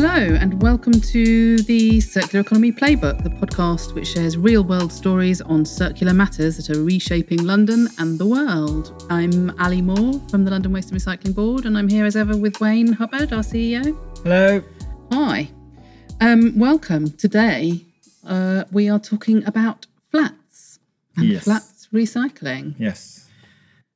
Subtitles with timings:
[0.00, 5.40] Hello, and welcome to the Circular Economy Playbook, the podcast which shares real world stories
[5.40, 9.04] on circular matters that are reshaping London and the world.
[9.10, 12.36] I'm Ali Moore from the London Waste and Recycling Board, and I'm here as ever
[12.36, 13.98] with Wayne Hubbard, our CEO.
[14.22, 14.62] Hello.
[15.10, 15.50] Hi.
[16.20, 17.10] Um, welcome.
[17.10, 17.84] Today,
[18.24, 20.78] uh, we are talking about flats
[21.16, 21.42] and Yes.
[21.42, 22.76] flats recycling.
[22.78, 23.26] Yes.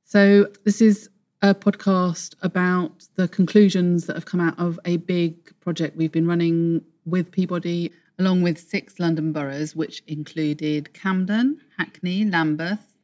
[0.04, 1.10] So, this is
[1.42, 6.26] a podcast about the conclusions that have come out of a big project we've been
[6.26, 12.94] running with Peabody, along with six London boroughs, which included Camden, Hackney, Lambeth,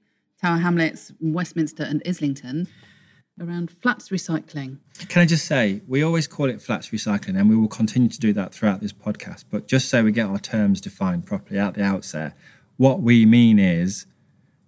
[0.41, 2.69] Tower Hamlets, Westminster, and Islington,
[3.41, 4.79] around flats recycling.
[5.09, 8.21] Can I just say, we always call it flats recycling, and we will continue to
[8.21, 9.47] do that throughout this podcast.
[9.51, 12.37] But just so we get our terms defined properly at the outset,
[12.77, 14.07] what we mean is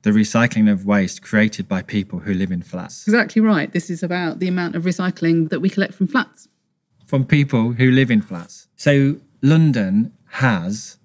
[0.03, 3.07] the recycling of waste created by people who live in flats.
[3.07, 3.73] Exactly right.
[3.73, 6.49] This is about the amount of recycling that we collect from flats.
[7.07, 8.69] From people who live in flats.
[8.77, 10.99] So London has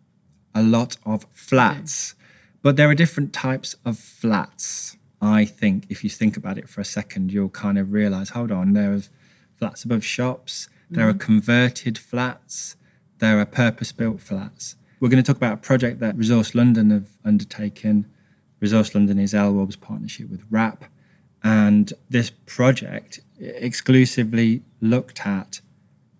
[0.53, 2.15] a lot of flats,
[2.61, 4.97] but there are different types of flats.
[5.21, 8.51] I think if you think about it for a second, you'll kind of realize hold
[8.51, 9.01] on, there are
[9.57, 11.19] flats above shops, there are mm.
[11.19, 12.75] converted flats,
[13.19, 14.75] there are purpose built flats.
[14.99, 18.05] We're going to talk about a project that Resource London have undertaken.
[18.59, 20.85] Resource London is LWARB's partnership with WRAP.
[21.43, 25.61] And this project exclusively looked at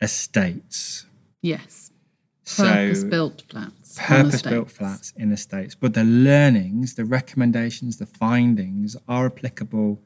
[0.01, 1.05] estates.
[1.41, 1.91] Yes.
[2.43, 3.97] So Purpose built flats.
[3.99, 5.73] purpose built flats in estates.
[5.73, 9.99] But the learnings, the recommendations, the findings are applicable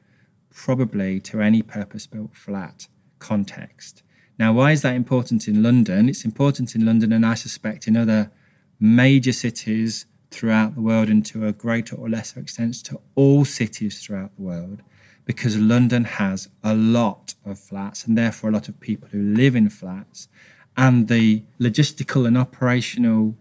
[0.50, 4.02] probably to any purpose built flat context.
[4.38, 6.08] Now, why is that important in London?
[6.08, 8.30] It's important in London, and I suspect in other
[8.80, 14.02] major cities throughout the world, and to a greater or lesser extent to all cities
[14.02, 14.82] throughout the world,
[15.24, 19.54] because London has a lot of flats and therefore a lot of people who live
[19.54, 20.28] in flats.
[20.76, 23.34] And the logistical and operational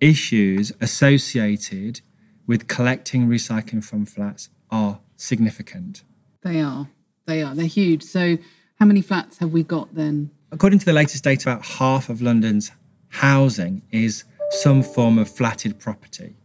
[0.00, 2.00] issues associated
[2.46, 6.02] with collecting recycling from flats are significant.
[6.42, 6.88] They are.
[7.26, 7.54] They are.
[7.54, 8.02] They're huge.
[8.02, 8.38] So,
[8.78, 10.30] how many flats have we got then?
[10.52, 12.70] According to the latest data, about half of London's
[13.08, 14.24] housing is
[14.62, 16.36] some form of flatted property.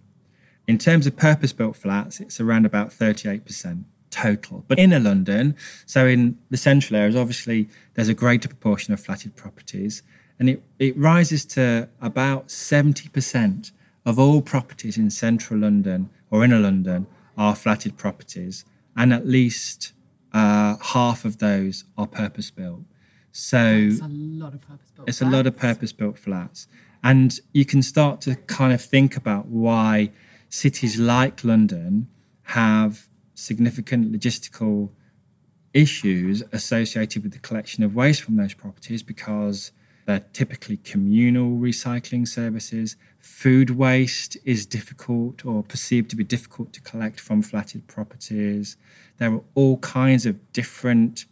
[0.67, 4.63] In terms of purpose built flats, it's around about 38% total.
[4.67, 5.55] But inner London,
[5.85, 10.03] so in the central areas, obviously there's a greater proportion of flatted properties,
[10.37, 13.71] and it, it rises to about 70%
[14.05, 18.65] of all properties in central London or inner London are flatted properties,
[18.95, 19.93] and at least
[20.33, 22.81] uh, half of those are purpose built.
[23.31, 25.09] So It's a lot of purpose built.
[25.09, 26.67] it's a lot of purpose built flats.
[27.03, 30.11] And you can start to kind of think about why
[30.49, 32.07] cities like London
[32.43, 34.89] have significant logistical
[35.73, 39.71] issues associated with the collection of waste from those properties because
[40.05, 42.95] they're typically communal recycling services.
[43.19, 48.75] Food waste is difficult or perceived to be difficult to collect from flatted properties.
[49.17, 51.25] There are all kinds of different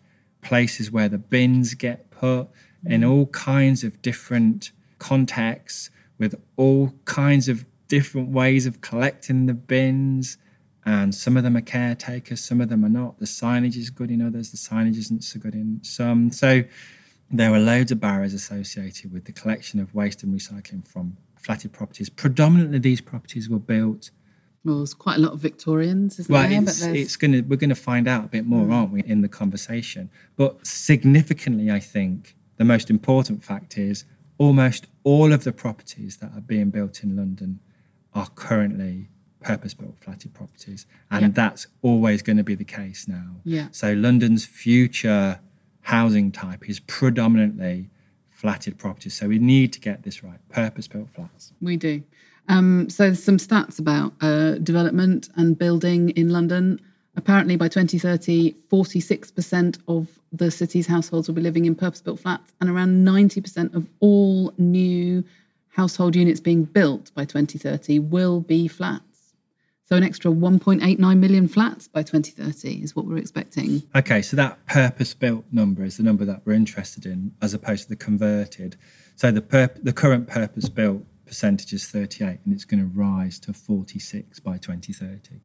[0.44, 2.50] places where the bins get put
[2.86, 3.10] in mm.
[3.10, 10.38] all kinds of different contexts with all kinds of different ways of collecting the bins
[10.86, 14.12] and some of them are caretakers some of them are not the signage is good
[14.12, 16.64] in others the signage isn't so good in some so
[17.30, 21.72] there are loads of barriers associated with the collection of waste and recycling from flatted
[21.72, 24.12] properties predominantly these properties were built
[24.66, 26.62] Well, there's quite a lot of Victorians, isn't well, there?
[26.62, 28.74] it's, it's gonna we're gonna find out a bit more, hmm.
[28.74, 30.10] aren't we, in the conversation?
[30.36, 34.04] But significantly, I think the most important fact is
[34.38, 37.60] almost all of the properties that are being built in London
[38.14, 39.10] are currently
[39.42, 41.30] purpose-built flatted properties, and Yeah.
[41.30, 43.38] that's always going to be the case now.
[43.44, 43.68] Yeah.
[43.72, 45.40] So London's future
[45.82, 47.90] housing type is predominantly
[48.30, 49.14] flatted properties.
[49.14, 51.54] So we need to get this right: purpose-built flats.
[51.62, 52.04] We do.
[52.50, 56.80] Um, so there's some stats about uh, development and building in London.
[57.18, 62.70] Apparently, by 2030, 46% of the city's households will be living in purpose-built flats, and
[62.70, 65.24] around 90% of all new
[65.70, 69.34] household units being built by 2030 will be flats.
[69.86, 73.82] So an extra 1.89 million flats by 2030 is what we're expecting.
[73.96, 77.90] Okay, so that purpose-built number is the number that we're interested in, as opposed to
[77.90, 78.76] the converted.
[79.16, 83.54] So the purp- the current purpose-built percentage is 38, and it's going to rise to
[83.54, 85.42] 46 by 2030.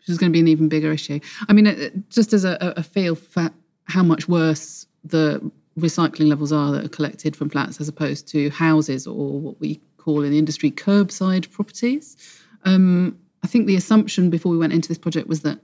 [0.00, 1.20] Which is going to be an even bigger issue.
[1.48, 3.50] I mean, uh, just as a, a feel for
[3.84, 8.50] how much worse the recycling levels are that are collected from flats as opposed to
[8.50, 12.16] houses or what we call in the industry curbside properties.
[12.64, 15.60] Um, I think the assumption before we went into this project was that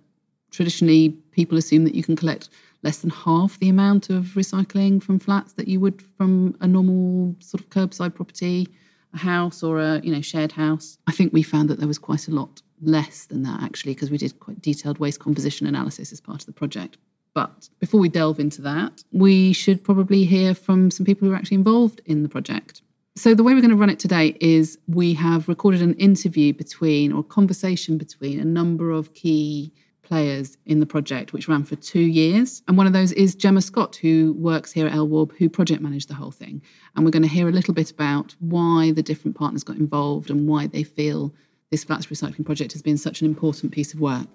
[0.50, 2.48] traditionally people assume that you can collect
[2.82, 7.34] less than half the amount of recycling from flats that you would from a normal
[7.40, 8.68] sort of curbside property,
[9.12, 10.98] a house or a you know shared house.
[11.06, 14.10] I think we found that there was quite a lot less than that actually because
[14.10, 16.98] we did quite detailed waste composition analysis as part of the project.
[17.34, 21.36] But before we delve into that, we should probably hear from some people who are
[21.36, 22.80] actually involved in the project.
[23.14, 26.52] So, the way we're going to run it today is we have recorded an interview
[26.52, 29.72] between or conversation between a number of key
[30.02, 32.62] players in the project, which ran for two years.
[32.68, 36.08] And one of those is Gemma Scott, who works here at LWARB, who project managed
[36.08, 36.62] the whole thing.
[36.94, 40.30] And we're going to hear a little bit about why the different partners got involved
[40.30, 41.34] and why they feel
[41.76, 44.26] this flats recycling project has been such an important piece of work.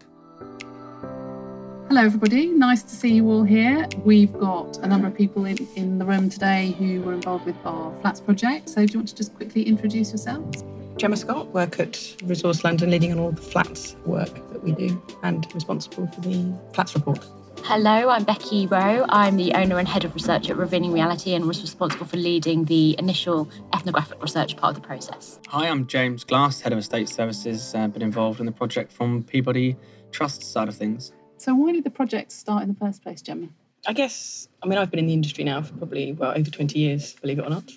[1.87, 2.45] Hello, everybody.
[2.45, 3.87] Nice to see you all here.
[4.05, 7.55] We've got a number of people in, in the room today who were involved with
[7.65, 8.69] our flats project.
[8.69, 10.63] So, do you want to just quickly introduce yourselves?
[10.97, 15.01] Gemma Scott, work at Resource London, leading on all the flats work that we do
[15.23, 17.25] and responsible for the flats report.
[17.59, 19.05] Hello, I'm Becky Rowe.
[19.09, 22.65] I'm the owner and head of research at Revealing Reality and was responsible for leading
[22.65, 25.39] the initial ethnographic research part of the process.
[25.47, 29.23] Hi, I'm James Glass, head of estate services, uh, been involved in the project from
[29.23, 29.75] Peabody
[30.11, 31.13] Trust side of things.
[31.37, 33.47] So, why did the project start in the first place, Gemma?
[33.87, 36.77] I guess, I mean, I've been in the industry now for probably, well, over 20
[36.77, 37.71] years, believe it or not.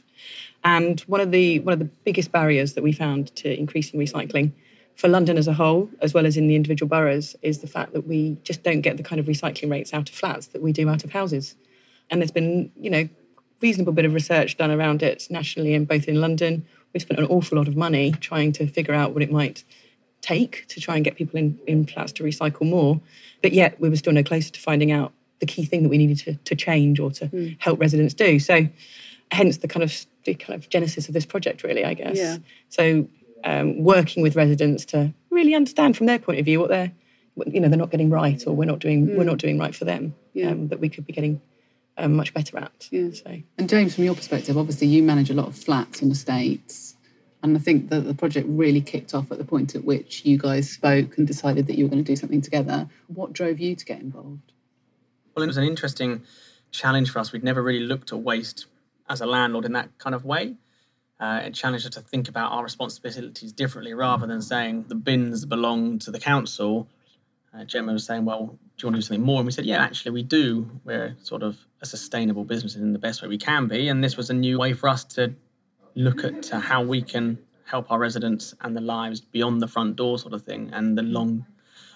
[0.65, 4.53] And one of the one of the biggest barriers that we found to increasing recycling
[4.97, 7.93] for London as a whole, as well as in the individual boroughs, is the fact
[7.93, 10.73] that we just don't get the kind of recycling rates out of flats that we
[10.73, 11.57] do out of houses.
[12.11, 13.09] And there's been, you know,
[13.61, 16.65] reasonable bit of research done around it nationally and both in London.
[16.93, 19.65] We've spent an awful lot of money trying to figure out what it might
[20.21, 23.01] take to try and get people in, in flats to recycle more.
[23.43, 25.99] But yet we were still no closer to finding out the key thing that we
[25.99, 27.57] needed to, to change or to mm.
[27.61, 28.39] help residents do.
[28.39, 28.69] So
[29.31, 32.17] hence the kind of the kind of genesis of this project, really, I guess.
[32.17, 32.39] Yeah.
[32.69, 33.07] So
[33.45, 36.93] um, working with residents to really understand from their point of view what they're
[37.47, 39.17] you know they're not getting right or we're not doing mm.
[39.17, 40.51] we're not doing right for them yeah.
[40.51, 41.41] um, that we could be getting
[41.97, 42.89] um, much better at.
[42.91, 43.11] Yeah.
[43.13, 43.41] So.
[43.59, 46.97] And James, from your perspective, obviously you manage a lot of flats and estates.
[47.43, 50.39] And I think that the project really kicked off at the point at which you
[50.39, 52.89] guys spoke and decided that you were going to do something together.
[53.09, 54.53] What drove you to get involved?
[55.35, 56.23] Well, it was an interesting
[56.71, 57.33] challenge for us.
[57.33, 58.67] We'd never really looked at waste
[59.11, 60.55] as a landlord in that kind of way.
[61.25, 65.47] Uh, it challenged us to think about our responsibilities differently rather than saying the bins
[65.47, 66.87] belong to the council.
[67.55, 69.39] Uh, Gemma was saying, well, do you want to do something more?
[69.39, 70.69] And we said, yeah, actually, we do.
[70.85, 73.89] We're sort of a sustainable business in the best way we can be.
[73.89, 75.35] And this was a new way for us to
[75.95, 79.97] look at uh, how we can help our residents and the lives beyond the front
[79.97, 81.47] door sort of thing and the long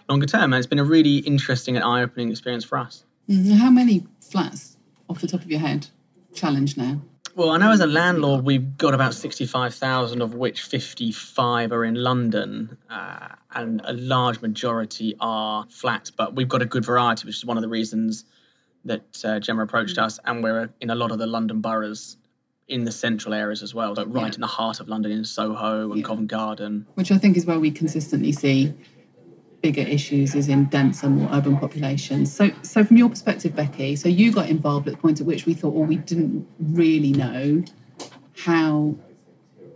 [0.08, 3.04] longer term and it's been a really interesting and eye-opening experience for us
[3.58, 4.78] how many flats
[5.10, 5.86] off the top of your head
[6.32, 7.02] challenge now
[7.38, 11.94] well, I know as a landlord, we've got about 65,000, of which 55 are in
[11.94, 16.10] London, uh, and a large majority are flats.
[16.10, 18.24] But we've got a good variety, which is one of the reasons
[18.86, 20.02] that uh, Gemma approached mm.
[20.02, 20.18] us.
[20.24, 22.16] And we're in a lot of the London boroughs
[22.66, 24.34] in the central areas as well, like right yeah.
[24.34, 26.04] in the heart of London in Soho and yeah.
[26.04, 26.88] Covent Garden.
[26.94, 28.74] Which I think is where we consistently see
[29.60, 32.32] bigger issues is in denser, more urban populations.
[32.32, 35.46] So, so from your perspective, Becky, so you got involved at the point at which
[35.46, 37.64] we thought, well, we didn't really know
[38.44, 38.96] how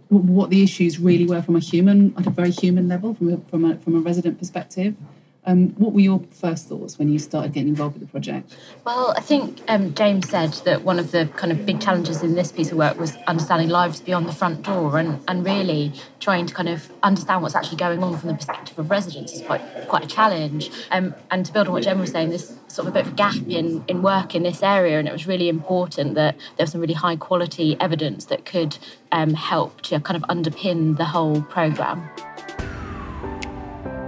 [0.08, 3.38] what the issues really were from a human, at a very human level, from a,
[3.48, 4.94] from a, from a resident perspective.
[5.44, 8.56] Um, what were your first thoughts when you started getting involved with the project?
[8.84, 12.36] Well, I think um, James said that one of the kind of big challenges in
[12.36, 16.46] this piece of work was understanding lives beyond the front door and, and really trying
[16.46, 19.62] to kind of understand what's actually going on from the perspective of residents is quite
[19.88, 20.70] quite a challenge.
[20.92, 23.12] Um, and to build on what Gemma was saying, there's sort of a bit of
[23.12, 26.64] a gap in, in work in this area, and it was really important that there
[26.64, 28.78] was some really high quality evidence that could
[29.10, 32.08] um, help to kind of underpin the whole programme.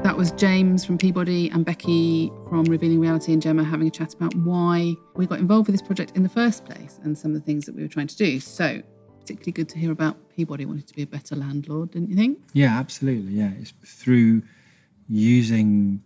[0.04, 4.12] That was James from Peabody and Becky from Revealing Reality and Gemma having a chat
[4.12, 7.40] about why we got involved with this project in the first place and some of
[7.40, 8.38] the things that we were trying to do.
[8.38, 8.82] So,
[9.20, 12.38] particularly good to hear about Peabody wanting to be a better landlord, didn't you think?
[12.52, 13.32] Yeah, absolutely.
[13.32, 14.42] Yeah, it's through
[15.08, 16.02] using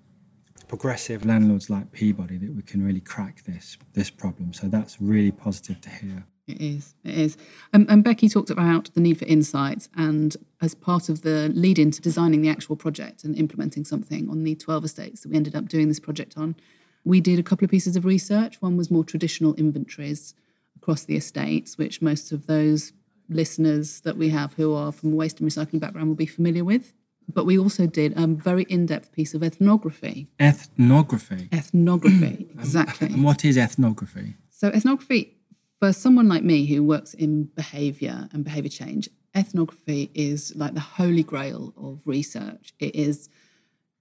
[0.68, 4.52] progressive landlords like Peabody that we can really crack this this problem.
[4.52, 6.24] So that's really positive to hear.
[6.48, 6.94] It is.
[7.04, 7.36] It is.
[7.74, 11.78] Um, and Becky talked about the need for insights, and as part of the lead
[11.78, 15.54] into designing the actual project and implementing something on the 12 estates that we ended
[15.54, 16.56] up doing this project on,
[17.04, 18.60] we did a couple of pieces of research.
[18.62, 20.34] One was more traditional inventories
[20.76, 22.92] across the estates, which most of those
[23.28, 26.64] listeners that we have who are from a waste and recycling background will be familiar
[26.64, 26.94] with.
[27.30, 30.28] But we also did a very in depth piece of ethnography.
[30.40, 31.50] Ethnography?
[31.52, 33.08] Ethnography, exactly.
[33.08, 34.34] and what is ethnography?
[34.48, 35.37] So, ethnography
[35.78, 40.80] for someone like me who works in behavior and behavior change, ethnography is like the
[40.80, 42.72] holy grail of research.
[42.80, 43.28] It is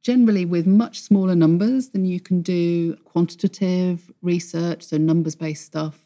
[0.02, 6.00] generally with much smaller numbers than you can do quantitative research, so numbers based stuff.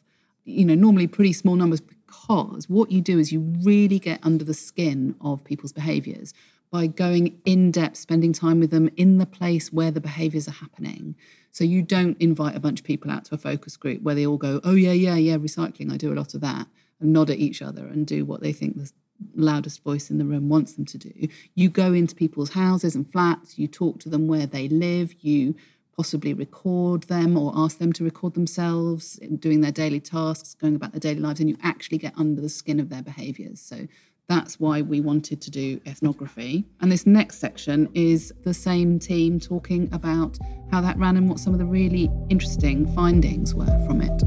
[0.43, 4.43] You know, normally pretty small numbers because what you do is you really get under
[4.43, 6.33] the skin of people's behaviors
[6.71, 10.51] by going in depth, spending time with them in the place where the behaviors are
[10.51, 11.15] happening.
[11.51, 14.25] So you don't invite a bunch of people out to a focus group where they
[14.25, 15.91] all go, oh, yeah, yeah, yeah, recycling.
[15.91, 16.67] I do a lot of that,
[16.99, 18.91] and nod at each other and do what they think the
[19.35, 21.27] loudest voice in the room wants them to do.
[21.53, 25.55] You go into people's houses and flats, you talk to them where they live, you
[25.95, 30.93] possibly record them or ask them to record themselves doing their daily tasks, going about
[30.93, 33.59] their daily lives, and you actually get under the skin of their behaviors.
[33.59, 33.87] So
[34.31, 36.63] that's why we wanted to do ethnography.
[36.79, 40.37] And this next section is the same team talking about
[40.71, 44.23] how that ran and what some of the really interesting findings were from it.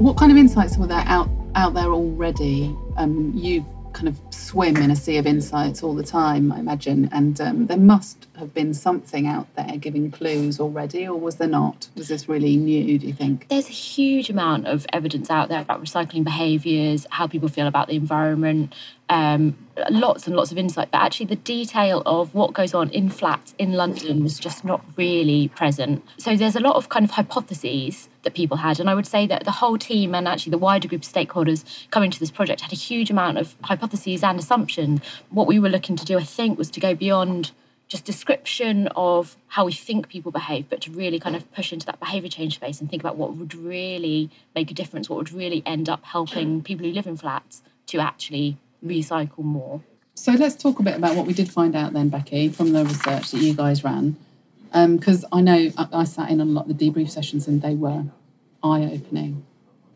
[0.00, 2.74] What kind of insights were there out out there already?
[2.96, 7.08] Um, you kind of swim in a sea of insights all the time, I imagine,
[7.12, 11.48] and um, there must have been something out there giving clues already, or was there
[11.48, 11.88] not?
[11.96, 12.98] Was this really new?
[12.98, 13.48] Do you think?
[13.48, 17.88] There's a huge amount of evidence out there about recycling behaviours, how people feel about
[17.88, 18.74] the environment,
[19.12, 19.54] um,
[19.90, 23.54] lots and lots of insight, but actually the detail of what goes on in flats
[23.58, 26.02] in London was just not really present.
[26.16, 29.26] So there's a lot of kind of hypotheses that people had, and I would say
[29.26, 32.62] that the whole team and actually the wider group of stakeholders coming to this project
[32.62, 35.00] had a huge amount of hypotheses and assumptions.
[35.28, 37.52] What we were looking to do, I think, was to go beyond
[37.88, 41.84] just description of how we think people behave, but to really kind of push into
[41.84, 45.32] that behaviour change space and think about what would really make a difference, what would
[45.32, 49.82] really end up helping people who live in flats to actually recycle more.
[50.14, 52.84] So let's talk a bit about what we did find out then, Becky, from the
[52.84, 54.16] research that you guys ran.
[54.72, 57.46] Because um, I know I, I sat in on a lot of the debrief sessions
[57.48, 58.04] and they were
[58.62, 59.44] eye opening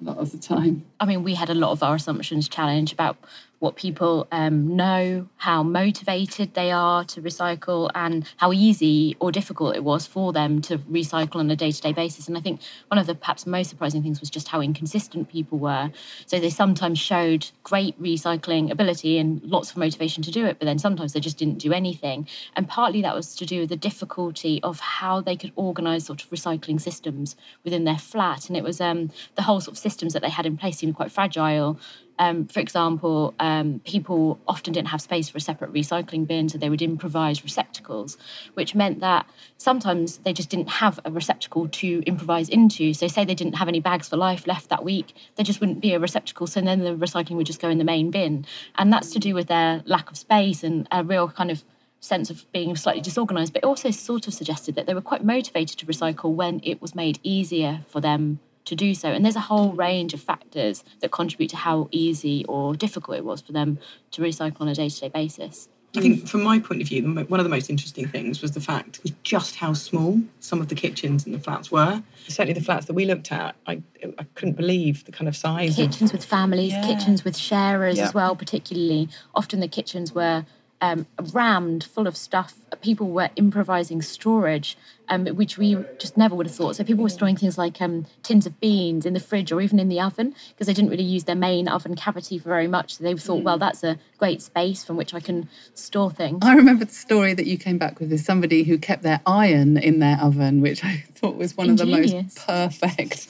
[0.00, 0.85] a lot of the time.
[1.00, 3.16] I mean, we had a lot of our assumptions challenged about
[3.59, 9.77] what people um, know, how motivated they are to recycle, and how easy or difficult
[9.77, 12.29] it was for them to recycle on a day to day basis.
[12.29, 15.59] And I think one of the perhaps most surprising things was just how inconsistent people
[15.59, 15.91] were.
[16.27, 20.67] So they sometimes showed great recycling ability and lots of motivation to do it, but
[20.67, 22.29] then sometimes they just didn't do anything.
[22.57, 26.23] And partly that was to do with the difficulty of how they could organise sort
[26.23, 28.49] of recycling systems within their flat.
[28.49, 30.97] And it was um, the whole sort of systems that they had in place seemed
[30.97, 31.79] quite fragile.
[32.18, 36.58] Um, for example, um, people often didn't have space for a separate recycling bin, so
[36.58, 38.16] they would improvise receptacles,
[38.54, 39.26] which meant that
[39.58, 42.94] sometimes they just didn't have a receptacle to improvise into.
[42.94, 45.80] So, say they didn't have any bags for life left that week, there just wouldn't
[45.80, 48.46] be a receptacle, so then the recycling would just go in the main bin.
[48.76, 51.64] And that's to do with their lack of space and a real kind of
[52.00, 55.25] sense of being slightly disorganized, but it also sort of suggested that they were quite
[55.25, 59.08] motivated to recycle when it was made easier for them to do so.
[59.08, 63.25] And there's a whole range of factors that contribute to how easy or difficult it
[63.25, 63.78] was for them
[64.12, 65.68] to recycle on a day to day basis.
[65.96, 68.61] I think, from my point of view, one of the most interesting things was the
[68.61, 72.02] fact was just how small some of the kitchens and the flats were.
[72.28, 73.82] Certainly, the flats that we looked at, I,
[74.18, 75.76] I couldn't believe the kind of size.
[75.76, 76.87] Kitchens of, with families, yeah.
[76.87, 78.04] kitchens with sharers yeah.
[78.04, 79.08] as well, particularly.
[79.35, 80.44] Often the kitchens were
[80.80, 82.54] um, rammed full of stuff.
[82.83, 84.76] People were improvising storage,
[85.09, 86.76] um, which we just never would have thought.
[86.76, 89.78] So people were storing things like um, tins of beans in the fridge or even
[89.78, 92.97] in the oven because they didn't really use their main oven cavity for very much.
[92.97, 96.40] So they thought, well, that's a great space from which I can store things.
[96.42, 99.76] I remember the story that you came back with is somebody who kept their iron
[99.78, 102.12] in their oven, which I thought was one Ingenious.
[102.12, 103.28] of the most perfect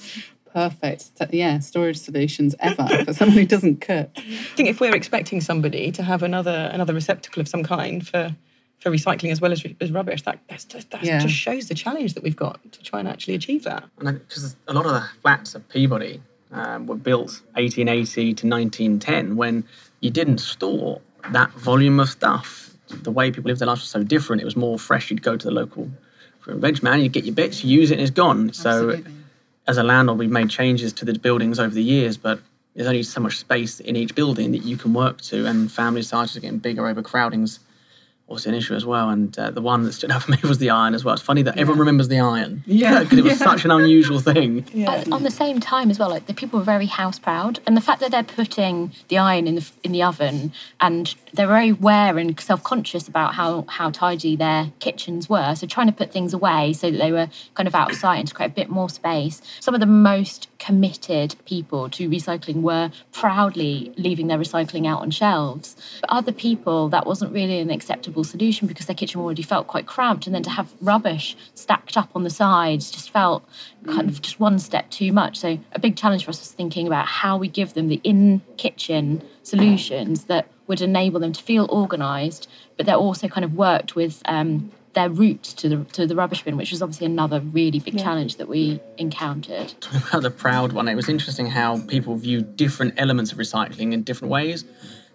[0.56, 4.08] perfect, yeah, storage solutions ever for someone who doesn't cook.
[4.16, 4.22] I
[4.56, 8.34] think if we're expecting somebody to have another another receptacle of some kind for
[8.78, 11.18] for recycling as well as, as rubbish, that just, that yeah.
[11.18, 13.84] just shows the challenge that we've got to try and actually achieve that.
[13.98, 16.22] Because a lot of the flats of Peabody
[16.52, 19.62] um, were built 1880 to 1910 when
[20.00, 22.70] you didn't store that volume of stuff.
[22.88, 24.40] The way people lived their lives was so different.
[24.40, 25.10] It was more fresh.
[25.10, 25.90] You'd go to the local
[26.40, 28.52] fruit and veg man, you'd get your bits, you use it, and it's gone.
[28.52, 29.02] So
[29.68, 32.40] as a landlord, we've made changes to the buildings over the years, but
[32.75, 36.02] there's only so much space in each building that you can work to, and family
[36.02, 36.87] sizes are getting bigger.
[36.87, 37.61] Overcrowding's
[38.28, 39.09] also an issue as well.
[39.11, 41.14] And uh, the one that stood out for me was the iron as well.
[41.14, 41.62] It's funny that yeah.
[41.62, 42.62] everyone remembers the iron.
[42.76, 42.97] Yeah.
[43.06, 43.47] Because it was yeah.
[43.47, 44.66] such an unusual thing.
[44.73, 45.04] Yeah.
[45.12, 47.61] on the same time as well, like the people were very house proud.
[47.66, 51.47] And the fact that they're putting the iron in the in the oven and they're
[51.47, 55.54] very aware and self-conscious about how how tidy their kitchens were.
[55.54, 58.18] So trying to put things away so that they were kind of out of sight
[58.18, 59.40] and to create a bit more space.
[59.61, 65.11] Some of the most committed people to recycling were proudly leaving their recycling out on
[65.11, 65.76] shelves.
[66.00, 69.87] But other people, that wasn't really an acceptable solution because their kitchen already felt quite
[69.87, 70.26] cramped.
[70.26, 73.44] And then to have rubbish stacked up on the sides just felt
[73.87, 75.38] kind of just one step too much.
[75.38, 78.42] So a big challenge for us was thinking about how we give them the in
[78.56, 83.94] kitchen solutions that would enable them to feel organised, but that also kind of worked
[83.94, 87.78] with um, their route to the to the rubbish bin, which was obviously another really
[87.78, 89.75] big challenge that we encountered.
[89.80, 93.92] Talking about the proud one, it was interesting how people view different elements of recycling
[93.92, 94.64] in different ways.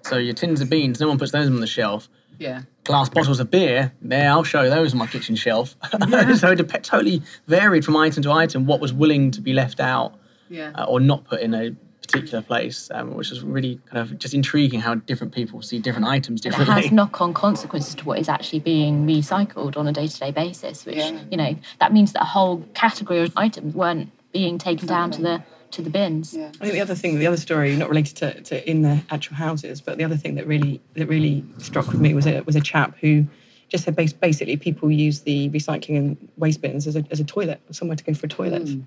[0.04, 2.08] So your tins of beans, no one puts those on the shelf.
[2.42, 2.62] Yeah.
[2.86, 5.76] Glass bottles of beer, there, I'll show you those on my kitchen shelf.
[6.10, 6.34] Yeah.
[6.34, 9.80] so it dep- totally varied from item to item what was willing to be left
[9.80, 10.16] out
[10.50, 10.72] Yeah.
[10.76, 11.72] uh, or not put in a
[12.02, 16.08] particular place, um, which is really kind of just intriguing how different people see different
[16.08, 16.80] items differently.
[16.80, 20.98] It has knock-on consequences to what is actually being recycled on a day-to-day basis, which
[20.98, 21.20] Yeah.
[21.30, 25.22] you know that means that a whole category of items weren't being taken down to
[25.22, 26.34] the to the bins.
[26.34, 26.48] Yeah.
[26.60, 29.36] I think the other thing, the other story, not related to, to in the actual
[29.36, 32.56] houses, but the other thing that really that really struck with me was a was
[32.56, 33.26] a chap who
[33.70, 37.24] just said bas- basically people use the recycling and waste bins as a, as a
[37.24, 38.68] toilet, somewhere to go for a toilet.
[38.68, 38.82] Hmm.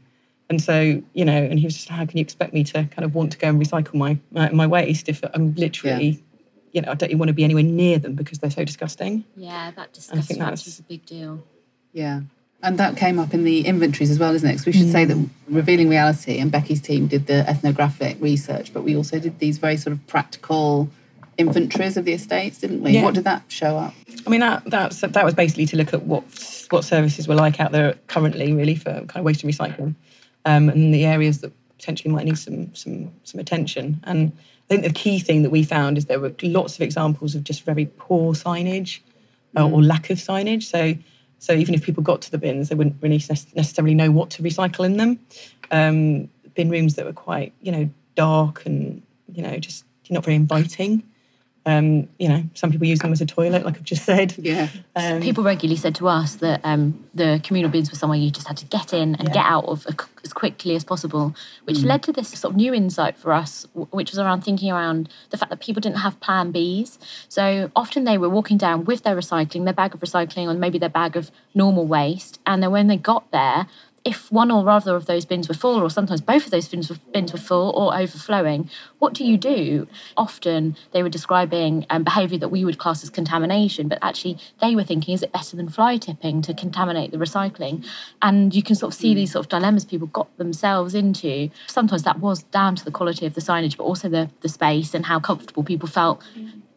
[0.50, 3.04] And so, you know, and he was just, how can you expect me to kind
[3.06, 6.22] of want to go and recycle my my, my waste if I'm literally,
[6.72, 9.24] you know, I don't even want to be anywhere near them because they're so disgusting.
[9.36, 11.42] Yeah, that I disgust think factor that's- is a big deal.
[11.94, 12.20] Yeah.
[12.64, 14.52] And that came up in the inventories as well, isn't it?
[14.54, 18.84] Because we should say that Revealing Reality and Becky's team did the ethnographic research, but
[18.84, 20.88] we also did these very sort of practical
[21.36, 22.92] inventories of the estates, didn't we?
[22.92, 23.02] Yeah.
[23.02, 23.92] What did that show up?
[24.26, 26.24] I mean, that that's, that was basically to look at what
[26.70, 29.94] what services were like out there currently, really, for kind of waste and recycling,
[30.46, 34.00] um, and the areas that potentially might need some some some attention.
[34.04, 37.34] And I think the key thing that we found is there were lots of examples
[37.34, 39.00] of just very poor signage
[39.54, 40.62] uh, or lack of signage.
[40.62, 40.94] So
[41.44, 43.22] so even if people got to the bins, they wouldn't really
[43.54, 45.20] necessarily know what to recycle in them.
[45.70, 49.02] Um, bin rooms that were quite you know dark and
[49.34, 51.02] you know just not very inviting.
[51.66, 54.34] Um, you know, some people use them as a toilet, like I've just said.
[54.36, 54.68] Yeah.
[54.96, 58.46] Um, People regularly said to us that um, the communal bins were somewhere you just
[58.46, 59.34] had to get in and Yeah.
[59.34, 59.86] get out of
[60.22, 64.10] as quickly as possible, which led to this sort of new insight for us, which
[64.10, 66.98] was around thinking around the fact that people didn't have plan Bs.
[67.28, 70.78] So often they were walking down with their recycling, their bag of recycling, or maybe
[70.78, 73.66] their bag of normal waste, and then when they got there,
[74.04, 76.90] if one or other of those bins were full, or sometimes both of those bins
[76.90, 78.68] were, bins were full or overflowing,
[78.98, 79.88] what do you do?
[80.16, 84.74] Often they were describing um, behaviour that we would class as contamination, but actually they
[84.74, 87.86] were thinking, is it better than fly tipping to contaminate the recycling?
[88.20, 91.50] And you can sort of see these sort of dilemmas people got themselves into.
[91.66, 94.92] Sometimes that was down to the quality of the signage, but also the, the space
[94.92, 96.22] and how comfortable people felt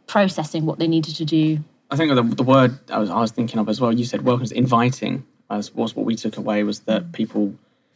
[0.08, 1.60] processing what they needed to do
[1.90, 4.24] I think the, the word I was, I was thinking of as well, you said
[4.24, 7.54] welcome is inviting, as was what we took away was that people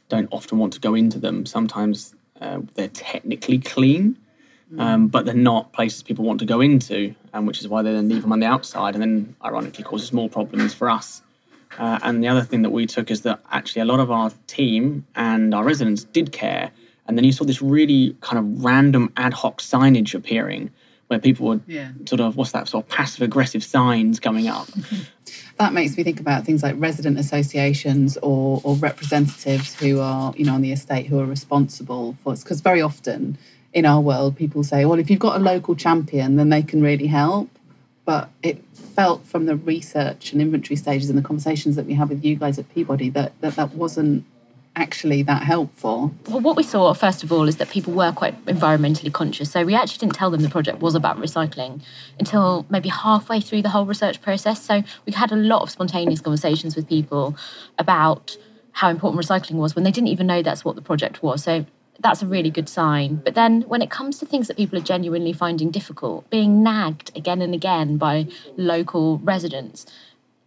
[0.09, 1.45] don't often want to go into them.
[1.45, 4.17] Sometimes uh, they're technically clean,
[4.77, 7.91] um, but they're not places people want to go into, and which is why they
[7.91, 11.21] then leave them on the outside, and then ironically causes more problems for us.
[11.77, 14.31] Uh, and the other thing that we took is that actually a lot of our
[14.47, 16.71] team and our residents did care,
[17.07, 20.69] and then you saw this really kind of random ad hoc signage appearing
[21.07, 21.89] where people would Yeah.
[22.05, 24.67] sort of what's that sort of passive aggressive signs coming up.
[25.61, 30.43] That makes me think about things like resident associations or, or representatives who are, you
[30.43, 33.37] know, on the estate who are responsible for because very often
[33.71, 36.81] in our world people say, well, if you've got a local champion, then they can
[36.81, 37.47] really help.
[38.05, 42.09] But it felt from the research and inventory stages and the conversations that we had
[42.09, 44.25] with you guys at Peabody that that, that wasn't
[44.75, 46.13] actually that helpful.
[46.29, 49.51] Well, what we saw first of all is that people were quite environmentally conscious.
[49.51, 51.81] So we actually didn't tell them the project was about recycling
[52.19, 54.61] until maybe halfway through the whole research process.
[54.61, 57.35] So we had a lot of spontaneous conversations with people
[57.79, 58.37] about
[58.71, 61.43] how important recycling was when they didn't even know that's what the project was.
[61.43, 61.65] So
[61.99, 63.17] that's a really good sign.
[63.17, 67.15] But then when it comes to things that people are genuinely finding difficult, being nagged
[67.15, 69.85] again and again by local residents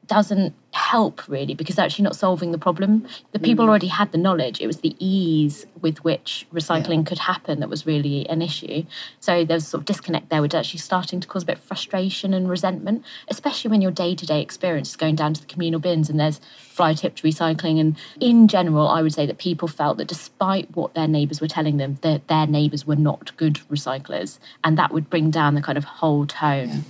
[0.07, 3.07] doesn't help really because they're actually not solving the problem.
[3.33, 3.69] The people mm.
[3.69, 4.61] already had the knowledge.
[4.61, 8.85] It was the ease with which recycling could happen that was really an issue.
[9.21, 11.63] So there's sort of disconnect there, which is actually starting to cause a bit of
[11.63, 16.11] frustration and resentment, especially when your day-to-day experience is going down to the communal bins
[16.11, 17.81] and there's fly-tipped recycling.
[17.81, 21.49] And in general, I would say that people felt that despite what their neighbours were
[21.49, 24.39] telling them, that their neighbours were not good recyclers.
[24.65, 26.85] And that would bring down the kind of whole tone.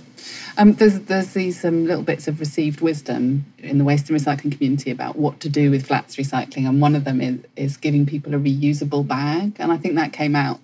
[0.57, 4.51] Um, there's there's these um, little bits of received wisdom in the waste and recycling
[4.51, 8.05] community about what to do with flats recycling, and one of them is is giving
[8.05, 10.59] people a reusable bag, and I think that came out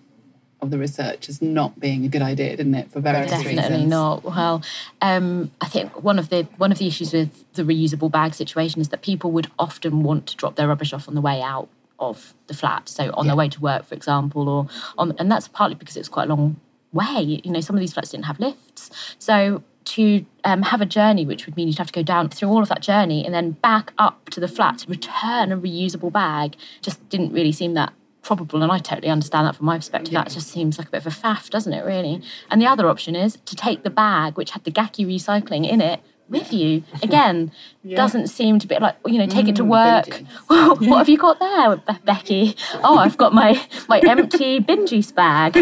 [0.62, 2.92] of the research as not being a good idea, didn't it?
[2.92, 3.90] For various Definitely reasons.
[3.90, 4.24] not.
[4.24, 4.62] Well,
[5.02, 8.80] um, I think one of the one of the issues with the reusable bag situation
[8.80, 11.68] is that people would often want to drop their rubbish off on the way out
[12.00, 15.48] of the flat, so on their way to work, for example, or on, and that's
[15.48, 16.60] partly because it's quite a long
[16.94, 17.42] way.
[17.44, 21.26] You know, some of these flats didn't have lifts, so to um, have a journey,
[21.26, 23.52] which would mean you'd have to go down through all of that journey and then
[23.52, 27.92] back up to the flat to return a reusable bag, just didn't really seem that
[28.22, 28.62] probable.
[28.62, 30.14] And I totally understand that from my perspective.
[30.14, 32.22] That just seems like a bit of a faff, doesn't it, really?
[32.52, 35.82] And the other option is to take the bag, which had the Gaki recycling in
[35.82, 36.02] it,
[36.32, 36.84] with you.
[37.04, 37.52] Again,
[37.88, 40.06] doesn't seem to be like you know take it to Mm, work.
[40.06, 40.28] binges.
[40.50, 42.56] Well, what have you got there, Be- Becky?
[42.84, 45.56] Oh, I've got my my empty bin juice bag.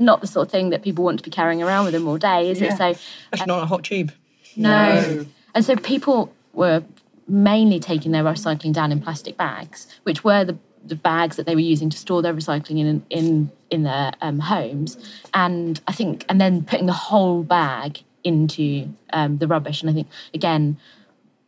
[0.00, 2.18] Not the sort of thing that people want to be carrying around with them all
[2.18, 2.76] day, is it?
[2.76, 2.94] So
[3.32, 4.10] Especially not a hot tube.
[4.56, 5.26] no.
[5.54, 6.82] And so people were
[7.26, 11.54] mainly taking their recycling down in plastic bags, which were the, the bags that they
[11.54, 14.96] were using to store their recycling in in in their um, homes.
[15.34, 19.82] And I think, and then putting the whole bag into um, the rubbish.
[19.82, 20.78] And I think again,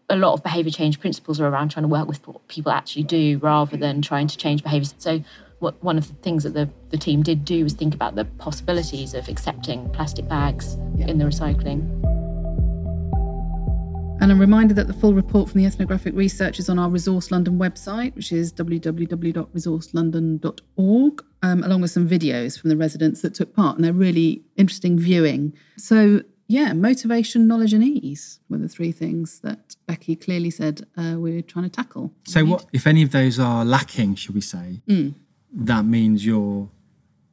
[0.09, 3.05] a lot of behaviour change principles are around trying to work with what people actually
[3.05, 4.95] do rather than trying to change behaviours.
[4.99, 5.23] So.
[5.61, 8.25] What, one of the things that the, the team did do was think about the
[8.25, 12.01] possibilities of accepting plastic bags in the recycling.
[14.21, 17.31] And a reminder that the full report from the ethnographic research is on our Resource
[17.31, 23.57] London website, which is www.resourcelondon.org, um, along with some videos from the residents that took
[23.57, 23.77] part.
[23.77, 25.55] And they're really interesting viewing.
[25.79, 31.15] So, yeah, motivation, knowledge, and ease were the three things that Becky clearly said uh,
[31.17, 32.13] we were trying to tackle.
[32.25, 34.17] So, what if any of those are lacking?
[34.17, 34.83] Should we say
[35.53, 36.69] that means your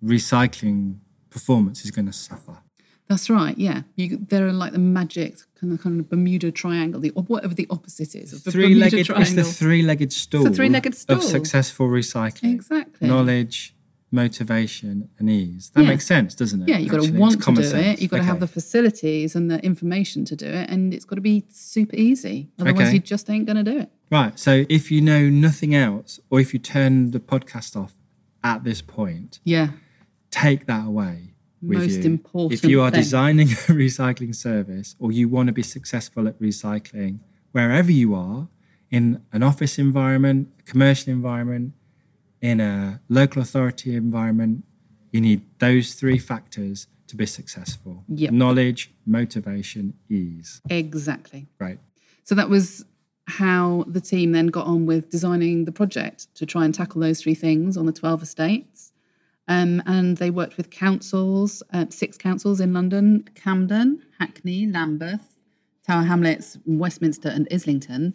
[0.05, 0.99] recycling
[1.31, 2.59] performance is going to suffer?
[3.07, 3.57] That's right.
[3.57, 7.55] Yeah, you, they're like the magic kind of kind of Bermuda triangle, the or whatever
[7.55, 8.99] the opposite is of the Three-legged.
[8.99, 9.35] It's triangle.
[9.35, 10.43] the three-legged stool.
[10.43, 11.17] The three-legged stool.
[11.17, 12.53] of successful recycling.
[12.53, 13.07] Exactly.
[13.07, 13.73] Knowledge,
[14.11, 15.69] motivation, and ease.
[15.73, 15.89] That Yeah.
[15.89, 16.69] makes sense, doesn't it?
[16.69, 17.97] Yeah, you've got to want to do sense.
[17.99, 18.01] it.
[18.01, 21.15] You've got to have the facilities and the information to do it, and it's got
[21.15, 22.49] to be super easy.
[22.59, 22.93] Otherwise, Okay.
[22.93, 23.89] you just ain't going to do it.
[24.11, 24.37] Right.
[24.39, 27.93] So if you know nothing else, or if you turn the podcast off
[28.43, 29.71] at this point, Yeah,
[30.31, 32.03] take that away with Most you.
[32.11, 33.01] important If you are thing.
[33.01, 37.19] designing a recycling service or you want to be successful at recycling,
[37.51, 38.47] wherever you are,
[38.89, 41.73] in an office environment, commercial environment,
[42.41, 44.63] in a local authority environment,
[45.11, 48.03] you need those three factors to be successful.
[48.09, 48.31] Yep.
[48.31, 50.61] Knowledge, motivation, ease.
[50.69, 51.47] exactly.
[51.59, 51.79] Right.
[52.23, 52.85] So that was
[53.27, 57.21] how the team then got on with designing the project to try and tackle those
[57.21, 58.91] three things on the 12 estates.
[59.49, 65.37] Um, and they worked with councils, uh, six councils in London Camden, Hackney, Lambeth,
[65.85, 68.13] Tower Hamlets, Westminster, and Islington,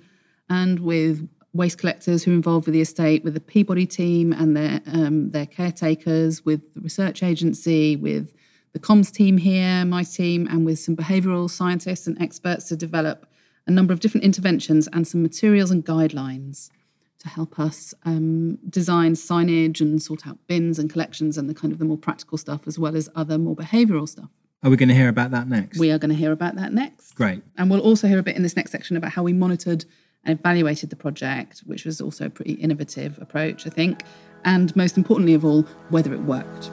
[0.50, 4.56] and with waste collectors who are involved with the estate, with the Peabody team and
[4.56, 8.34] their um, their caretakers, with the research agency, with
[8.72, 13.26] the comms team here, my team, and with some behavioural scientists and experts to develop
[13.66, 16.70] a number of different interventions and some materials and guidelines
[17.18, 21.72] to help us um, design signage and sort out bins and collections and the kind
[21.72, 24.28] of the more practical stuff as well as other more behavioural stuff.
[24.64, 25.78] Are we going to hear about that next?
[25.78, 27.14] We are going to hear about that next.
[27.14, 27.42] Great.
[27.56, 29.84] And we'll also hear a bit in this next section about how we monitored
[30.24, 34.02] and evaluated the project, which was also a pretty innovative approach, I think.
[34.44, 36.70] And most importantly of all, whether it worked.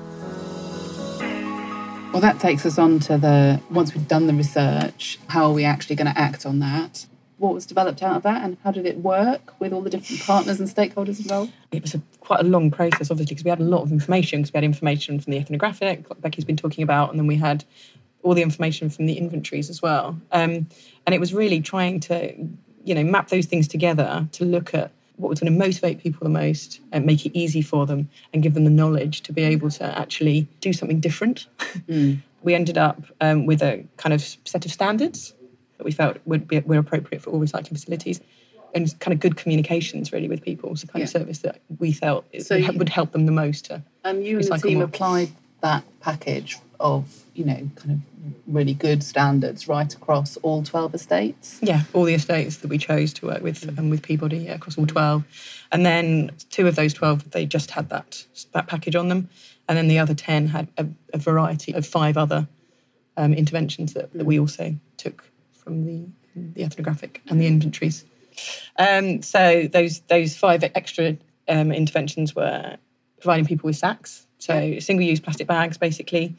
[2.12, 5.64] Well, that takes us on to the once we've done the research, how are we
[5.64, 7.06] actually going to act on that?
[7.38, 10.24] What was developed out of that, and how did it work with all the different
[10.24, 11.54] partners and stakeholders involved?
[11.72, 14.42] It was a, quite a long process, obviously, because we had a lot of information.
[14.42, 17.36] Because we had information from the ethnographic, like Becky's been talking about, and then we
[17.36, 17.64] had
[18.24, 20.20] all the information from the inventories as well.
[20.32, 20.68] Um,
[21.06, 22.34] and it was really trying to,
[22.86, 26.24] you know, map those things together to look at what was going to motivate people
[26.24, 29.42] the most and make it easy for them and give them the knowledge to be
[29.44, 31.48] able to actually do something different.
[32.42, 35.34] we ended up um, with a kind of set of standards
[35.78, 38.22] that we felt would be were appropriate for all recycling facilities
[38.74, 40.72] and kind of good communications really with people.
[40.72, 43.26] It's the kind of service that we felt So would, you- help, would help them
[43.26, 44.86] the most to And you and the team more.
[44.86, 45.30] applied
[45.62, 51.60] that package of, you know, kind of really good standards right across all 12 estates.
[51.62, 54.78] Yeah, all the estates that we chose to work with and with Peabody yeah, across
[54.78, 55.24] all 12.
[55.72, 59.30] And then two of those 12, they just had that, that package on them.
[59.68, 62.48] And then the other 10 had a, a variety of five other
[63.18, 68.06] um, interventions that, that we also took from the, the ethnographic and the inventories.
[68.78, 72.78] Um, so those, those five extra um, interventions were
[73.20, 74.26] providing people with sacks.
[74.40, 76.36] So single-use plastic bags, basically,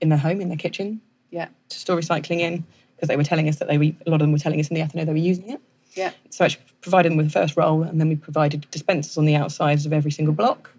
[0.00, 1.48] in their home, in their kitchen, Yeah.
[1.68, 2.64] to store recycling in
[2.96, 4.68] because they were telling us that they were a lot of them were telling us
[4.68, 5.60] in the ethno they were using it.
[5.94, 6.10] Yeah.
[6.30, 9.36] So actually provided them with the first roll and then we provided dispensers on the
[9.36, 10.70] outsides of every single block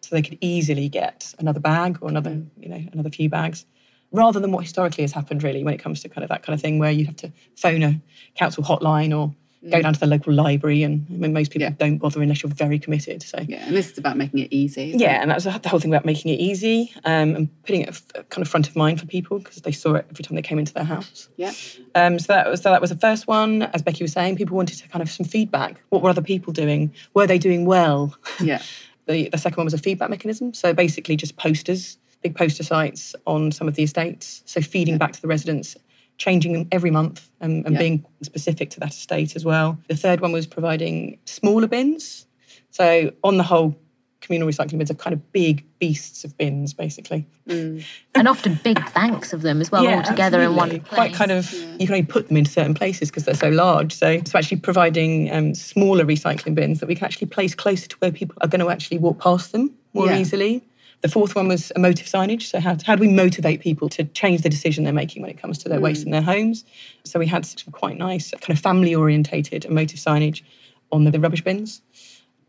[0.00, 2.46] so they could easily get another bag or another, mm.
[2.58, 3.64] you know, another few bags.
[4.10, 6.54] Rather than what historically has happened really when it comes to kind of that kind
[6.54, 8.00] of thing where you have to phone a
[8.34, 9.34] council hotline or
[9.70, 11.74] go down to the local library and I mean, most people Yeah.
[11.78, 13.22] don't bother unless you're very committed.
[13.22, 13.66] So Yeah.
[13.66, 14.92] And this is about making it easy.
[14.96, 15.22] yeah, it?
[15.22, 18.40] and that was the whole thing about making it easy um, and putting it kind
[18.42, 20.72] of front of mind for people because they saw it every time they came into
[20.72, 21.28] their house.
[21.36, 21.52] Yeah.
[21.94, 23.62] Um, so that was so that was the first one.
[23.62, 25.80] As Becky was saying, people wanted to kind of some feedback.
[25.88, 26.92] What were other people doing?
[27.14, 28.14] Were they doing well?
[28.42, 28.62] Yeah.
[29.06, 30.52] The the second one was a feedback mechanism.
[30.52, 34.42] So basically, just posters, big poster sites on some of the estates.
[34.44, 35.76] So feeding back to the residents
[36.18, 37.78] changing them every month and, and Yeah.
[37.80, 39.78] being specific to that estate as well.
[39.88, 42.26] The third one was providing smaller bins.
[42.70, 43.74] So, on the whole,
[44.20, 47.24] communal recycling bins are kind of big beasts of bins, basically.
[47.46, 50.82] and often big banks of them as well, all together in one place.
[50.88, 53.94] Quite kind of, you can only put them in certain places because they're so large.
[53.94, 57.96] So, so actually providing um, smaller recycling bins that we can actually place closer to
[57.98, 60.18] where people are going to actually walk past them more Yeah.
[60.18, 60.64] easily.
[61.00, 62.42] The fourth one was emotive signage.
[62.42, 65.38] So, how, how do we motivate people to change the decision they're making when it
[65.38, 66.06] comes to their waste mm.
[66.06, 66.64] in their homes?
[67.04, 70.42] So, we had some quite nice, kind of family orientated emotive signage
[70.90, 71.82] on the, the rubbish bins.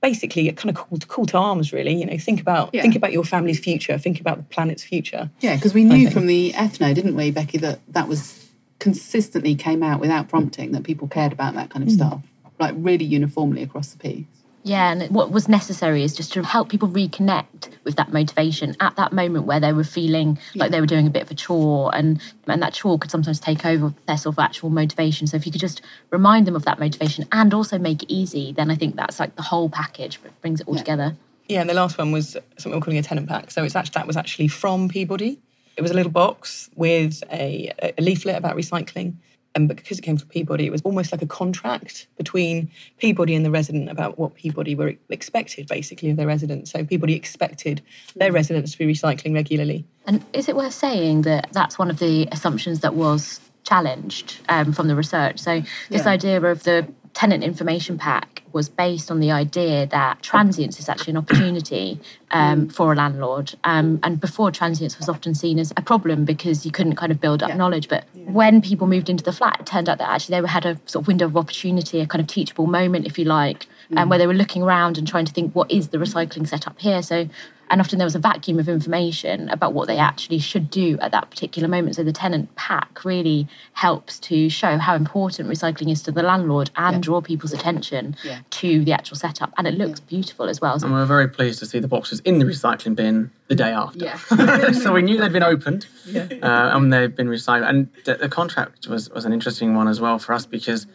[0.02, 1.94] Basically, it kind of called call to arms, really.
[1.94, 2.82] You know, think about Yeah.
[2.82, 5.30] think about your family's future, think about the planet's future.
[5.42, 9.84] Yeah, because we knew from the ethno, didn't we, Becky, that that was consistently came
[9.84, 11.96] out without prompting that people cared about that kind of mm.
[11.96, 12.22] stuff,
[12.60, 14.26] like really uniformly across the piece.
[14.70, 18.96] Yeah, and what was necessary is just to help people reconnect with that motivation at
[18.98, 21.90] that moment where they were feeling like they were doing a bit of a chore,
[21.96, 25.26] and and that chore could sometimes take over their sort of actual motivation.
[25.26, 28.52] So if you could just remind them of that motivation and also make it easy,
[28.52, 31.18] then I think that's like the whole package, but brings it all together.
[31.48, 33.50] Yeah, and the last one was something we're calling a tenant pack.
[33.50, 35.40] So it's actually that was actually from Peabody.
[35.78, 39.16] It was a little box with a, a leaflet about recycling.
[39.56, 43.44] And because it came from Peabody, it was almost like a contract between Peabody and
[43.44, 46.72] the resident about what Peabody were expected, basically, of their residents.
[46.72, 47.82] So Peabody expected
[48.16, 49.86] their residents to be recycling regularly.
[50.06, 54.72] And is it worth saying that that's one of the assumptions that was challenged um,
[54.72, 55.40] from the research?
[55.40, 56.12] So, this Yeah.
[56.12, 61.12] idea of the tenant information pack was based on the idea that transience is actually
[61.12, 62.00] an opportunity
[62.32, 63.54] um, for a landlord.
[63.64, 67.20] Um, and before, transience was often seen as a problem because you couldn't kind of
[67.20, 67.58] build up Yeah.
[67.58, 67.90] knowledge.
[67.90, 70.80] But when people moved into the flat, it turned out that actually they had a
[70.86, 73.68] sort of window of opportunity, a kind of teachable moment, if you like,
[73.98, 76.80] um, where they were looking around and trying to think, what is the recycling setup
[76.80, 77.02] here?
[77.02, 77.28] So
[77.70, 81.12] and often there was a vacuum of information about what they actually should do at
[81.12, 81.96] that particular moment.
[81.96, 86.72] So the tenant pack really helps to show how important recycling is to the landlord
[86.76, 88.40] and draw people's attention Yeah.
[88.50, 89.54] to the actual setup.
[89.58, 90.74] And it looks beautiful as well.
[90.76, 93.72] And we were very pleased to see the boxes in the recycling bin the day
[93.72, 94.00] after.
[94.06, 94.72] Yeah.
[94.72, 97.70] so we knew they'd been opened uh, and they'd been recycled.
[97.70, 100.88] And the, the contract was, was an interesting one as well for us because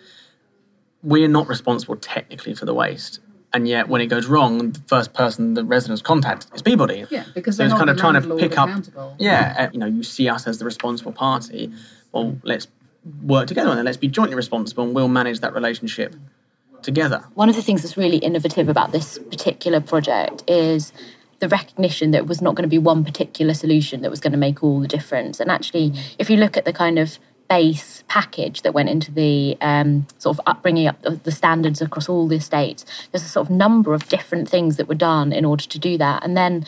[1.02, 3.20] we're not responsible technically for the waste.
[3.54, 7.06] And yet, when it goes wrong, the first person the residents contact is Peabody.
[7.08, 8.68] Yeah, because so they're it's not kind of trying to pick up.
[9.18, 11.72] Yeah, uh, you know, you see us as the responsible party.
[12.10, 12.66] Well, let's
[13.22, 13.84] work together on it.
[13.84, 16.16] Let's be jointly responsible, and we'll manage that relationship
[16.82, 17.24] together.
[17.34, 20.92] one of the things that's really innovative about this particular project is
[21.40, 24.32] the recognition that it was not going to be one particular solution that was going
[24.32, 25.40] to make all the difference.
[25.40, 29.56] And actually, if you look at the kind of base package that went into the
[29.60, 33.50] um, sort of upbringing up the standards across all the estates, there's a sort of
[33.50, 36.24] number of different things that were done in order to do that.
[36.24, 36.64] And then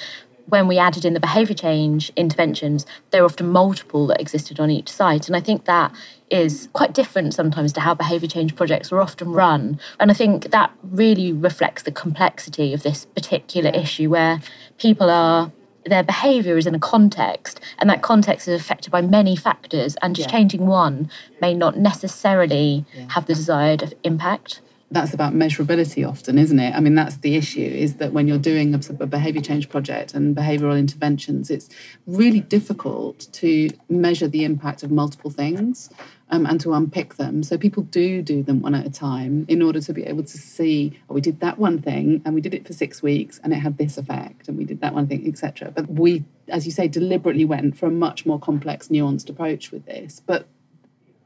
[0.47, 4.71] when we added in the behaviour change interventions, there were often multiple that existed on
[4.71, 5.27] each site.
[5.27, 5.93] And I think that
[6.31, 9.79] is quite different sometimes to how behaviour change projects are often run.
[10.01, 14.41] And I think that really reflects the complexity of this particular issue where
[14.79, 15.51] people are.
[15.87, 20.17] Their behaviour is in a context, and that context is affected by many factors, and
[20.17, 20.37] just Yeah.
[20.37, 21.09] changing one
[21.41, 24.61] may not necessarily have the desired impact.
[24.91, 26.75] That's about measurability often isn't it?
[26.75, 30.37] I mean that's the issue is that when you're doing a, behavior change project and
[30.37, 31.69] behavioral interventions it's
[32.07, 35.91] really difficult to measure the impact of multiple things
[36.31, 37.43] um, and to unpick them.
[37.43, 40.39] So people do do them one at a time in order to be able to
[40.39, 43.53] see oh, we did that one thing and we did it for six weeks and
[43.53, 46.73] it had this effect and we did that one thing etc but we as you
[46.73, 50.21] say deliberately went for a much more complex nuanced approach with this.
[50.25, 50.47] But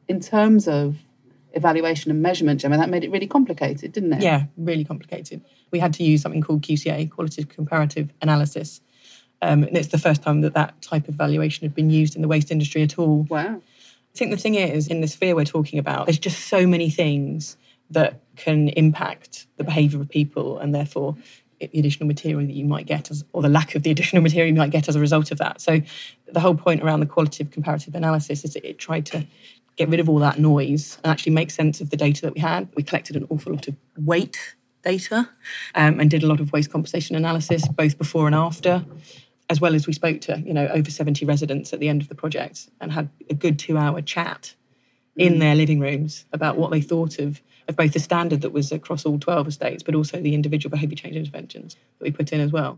[0.08, 0.96] in terms of
[1.52, 4.22] evaluation and measurement, Gemma, that made it really complicated, didn't it?
[4.22, 5.42] Yeah, really complicated.
[5.70, 8.80] We had to use something called QCA, Qualitative Comparative Analysis.
[9.42, 12.22] Um, and it's the first time that that type of valuation had been used in
[12.22, 13.26] the waste industry at all.
[13.30, 13.60] Wow.
[14.14, 16.90] I think the thing is, in the sphere we're talking about, there's just so many
[16.90, 17.56] things
[17.90, 21.16] that can impact the behaviour of people and therefore
[21.60, 24.52] the additional material that you might get as, or the lack of the additional material
[24.52, 25.60] you might get as a result of that.
[25.60, 25.80] So
[26.32, 29.26] the whole point around the qualitative comparative analysis is that it tried to
[29.80, 32.40] get rid of all that noise and actually make sense of the data that we
[32.40, 32.68] had.
[32.76, 35.26] We collected an awful lot of weight data
[35.74, 38.84] um, and did a lot of waste composition analysis, both before and after,
[39.48, 42.08] as well as we spoke to you know over 70 residents at the end of
[42.08, 44.54] the project and had a good two-hour chat
[45.16, 48.70] in their living rooms about what they thought of of both the standard that was
[48.70, 52.40] across all 12 estates, but also the individual behaviour change interventions that we put in
[52.40, 52.76] as well.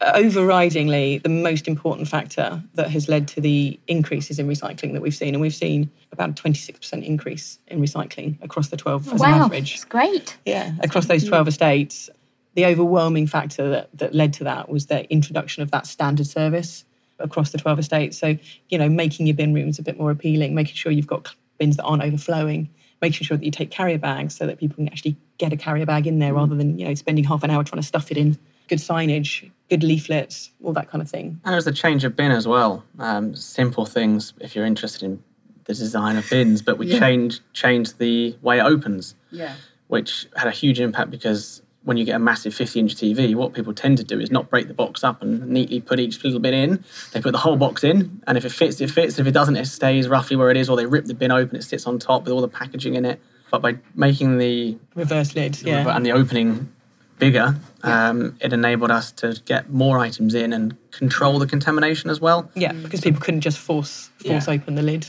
[0.00, 5.02] Uh, overridingly, the most important factor that has led to the increases in recycling that
[5.02, 9.12] we've seen, and we've seen about a 26% increase in recycling across the 12 as
[9.12, 9.74] an wow, average.
[9.74, 10.36] it's great.
[10.44, 12.10] Yeah, across those 12 estates,
[12.54, 16.84] the overwhelming factor that, that led to that was the introduction of that standard service
[17.18, 18.18] across the 12 estates.
[18.18, 18.36] So,
[18.68, 21.76] you know, making your bin rooms a bit more appealing, making sure you've got bins
[21.76, 22.68] that aren't overflowing,
[23.02, 25.86] making sure that you take carrier bags so that people can actually get a carrier
[25.86, 28.16] bag in there rather than you know spending half an hour trying to stuff it
[28.16, 28.38] in.
[28.68, 31.38] Good signage, good leaflets, all that kind of thing.
[31.44, 32.82] And there's a change of bin as well.
[32.98, 35.22] Um, simple things if you're interested in
[35.66, 36.98] the design of bins, but we Yeah.
[36.98, 39.54] changed changed the way it opens, Yeah.
[39.88, 43.52] which had a huge impact because when you get a massive 50 inch TV, what
[43.52, 46.40] people tend to do is not break the box up and neatly put each little
[46.40, 46.82] bit in.
[47.12, 49.18] They put the whole box in, and if it fits, it fits.
[49.18, 51.56] If it doesn't, it stays roughly where it is, or they rip the bin open,
[51.56, 53.20] it sits on top with all the packaging in it.
[53.50, 55.94] But by making the Reverse lid, yeah.
[55.94, 56.72] and the opening
[57.18, 62.20] bigger, um, it enabled us to get more items in and control the contamination as
[62.20, 62.50] well.
[62.54, 64.54] Yeah, because people couldn't just force force Yeah.
[64.54, 65.06] open the lid.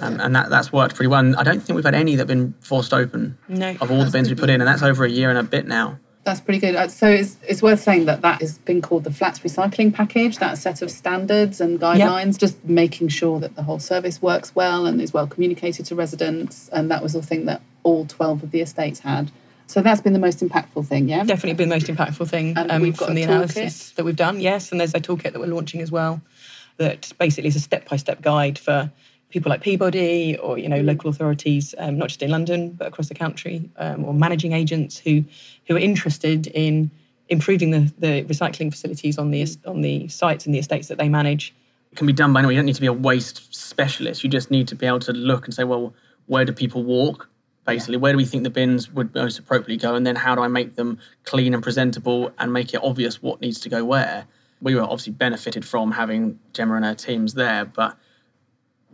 [0.00, 1.18] Um, and that, that's worked pretty well.
[1.20, 3.74] And I don't think we've had any that have been forced open No.
[3.80, 5.66] of all the bins we put in, and that's over a year and a bit
[5.66, 5.98] now.
[6.28, 6.76] That's pretty good.
[6.76, 10.36] Uh, So it's, it's worth saying that that has been called the Flats Recycling Package,
[10.38, 14.84] that set of standards and guidelines, just making sure that the whole service works well
[14.84, 16.68] and is well communicated to residents.
[16.70, 19.30] And that was the thing that all 12 of the estates had.
[19.68, 21.24] So that's been the most impactful thing, yeah?
[21.24, 24.16] Definitely been the most impactful thing And um, we've got from the analysis that we've
[24.16, 24.38] done.
[24.40, 26.20] Yes, and there's a toolkit that we're launching as well
[26.76, 28.90] that basically is a step-by-step guide for
[29.30, 33.08] people like Peabody or you know local authorities, um, not just in London but across
[33.08, 35.24] the country, um, or managing agents who
[35.66, 36.90] who are interested in
[37.28, 41.08] improving the, the recycling facilities on the on the sites and the estates that they
[41.08, 41.54] manage.
[41.92, 42.54] It can be done by anyone.
[42.54, 44.22] You don't need to be a waste specialist.
[44.22, 45.94] You just need to be able to look and say, well,
[46.26, 47.28] where do people walk?
[47.66, 49.94] Basically, where do we think the bins would most appropriately go?
[49.94, 53.40] And then how do I make them clean and presentable and make it obvious what
[53.40, 54.26] needs to go where?
[54.60, 57.96] We were obviously benefited from having Gemma and her teams there, but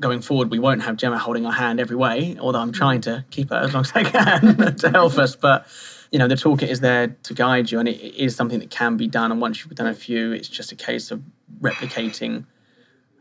[0.00, 3.24] going forward, we won't have Gemma holding our hand every way, although I'm trying to
[3.30, 5.36] keep her as long as I can to help us.
[5.36, 5.66] But,
[6.10, 8.70] you know, the toolkit is there to guide you and it it is something that
[8.70, 9.30] can be done.
[9.30, 11.22] And once you've done a few, it's just a case of
[11.60, 12.46] replicating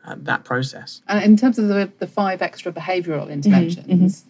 [0.05, 1.01] uh, that process.
[1.07, 4.25] And in terms of the, the five extra behavioural interventions,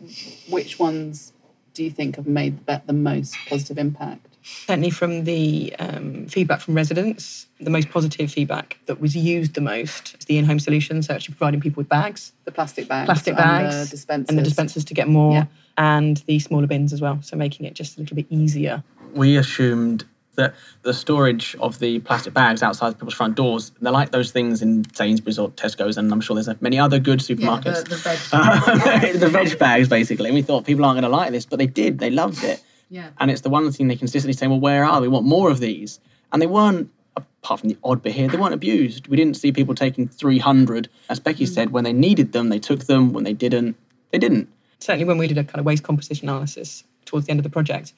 [0.50, 1.34] which ones
[1.74, 4.33] do you think have made the, the most positive impact?
[4.44, 9.62] Certainly, from the um, feedback from residents, the most positive feedback that was used the
[9.62, 11.02] most is the in-home solution.
[11.02, 14.38] So actually providing people with bags, The plastic bags, plastic and bags, the dispensers, and
[14.38, 15.46] the dispensers to get more, Yeah.
[15.78, 17.20] and the smaller bins as well.
[17.22, 18.84] So making it just a little bit easier.
[19.14, 20.04] we assumed
[20.36, 24.64] that the storage of the plastic bags outside people's front doors, they're like those things
[24.64, 27.84] in Sainsbury's or Tesco's, and I'm sure there's many other good Yeah, supermarkets.
[27.84, 29.14] the, the veg.
[29.20, 30.26] the veg bags, basically.
[30.30, 32.00] And we thought people aren't going to like this, but they did.
[32.00, 32.64] They loved it.
[32.94, 33.10] Yeah.
[33.20, 35.08] And it's the one thing they consistently say, well, where are they?
[35.08, 36.00] We want more of these.
[36.32, 39.08] And they weren't, apart from the odd bit here, they weren't abused.
[39.08, 40.90] We didn't see people taking 300.
[41.10, 43.12] As Becky said, when they needed them, they took them.
[43.12, 43.78] When they didn't,
[44.12, 44.48] they didn't.
[44.78, 47.50] Certainly, when we did a kind of waste composition analysis towards the end of the
[47.50, 47.94] project,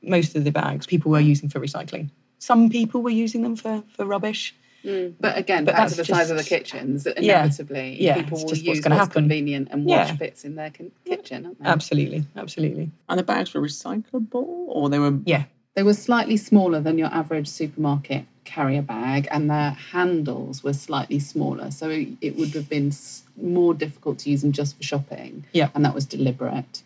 [0.00, 2.10] most of the bags people were using for recycling.
[2.38, 4.54] Some people were using them for, for rubbish.
[4.86, 5.14] Mm.
[5.20, 7.40] But again, But back to that's the size of the kitchens, Yeah.
[7.42, 10.14] inevitably, Yeah, people will just what's use gonna what's convenient and wash Yeah.
[10.16, 11.66] bits in their kin- kitchen, aren't they?
[11.68, 12.90] Absolutely, absolutely.
[13.08, 15.44] And the bags were recyclable, or they were Yeah,
[15.74, 21.18] They were slightly smaller than your average supermarket carrier bag, and their handles were slightly
[21.18, 21.70] smaller.
[21.70, 22.92] So it, it would have been
[23.36, 25.44] more difficult to use them just for shopping.
[25.52, 25.68] Yeah.
[25.74, 26.82] And that was deliberate.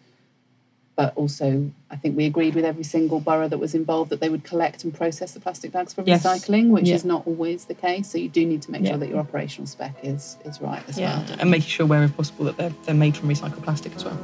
[1.00, 4.28] But also, I think we agreed with every single borough that was involved that they
[4.28, 6.24] would collect and process the plastic bags for Yes.
[6.26, 6.96] recycling, which Yeah.
[6.96, 8.06] is not always the case.
[8.10, 8.90] So you do need to make Yeah.
[8.90, 11.26] sure that your operational spec is is right as yeah, well.
[11.26, 14.18] don't and making sure wherever possible that they're, they're made from recycled plastic as well.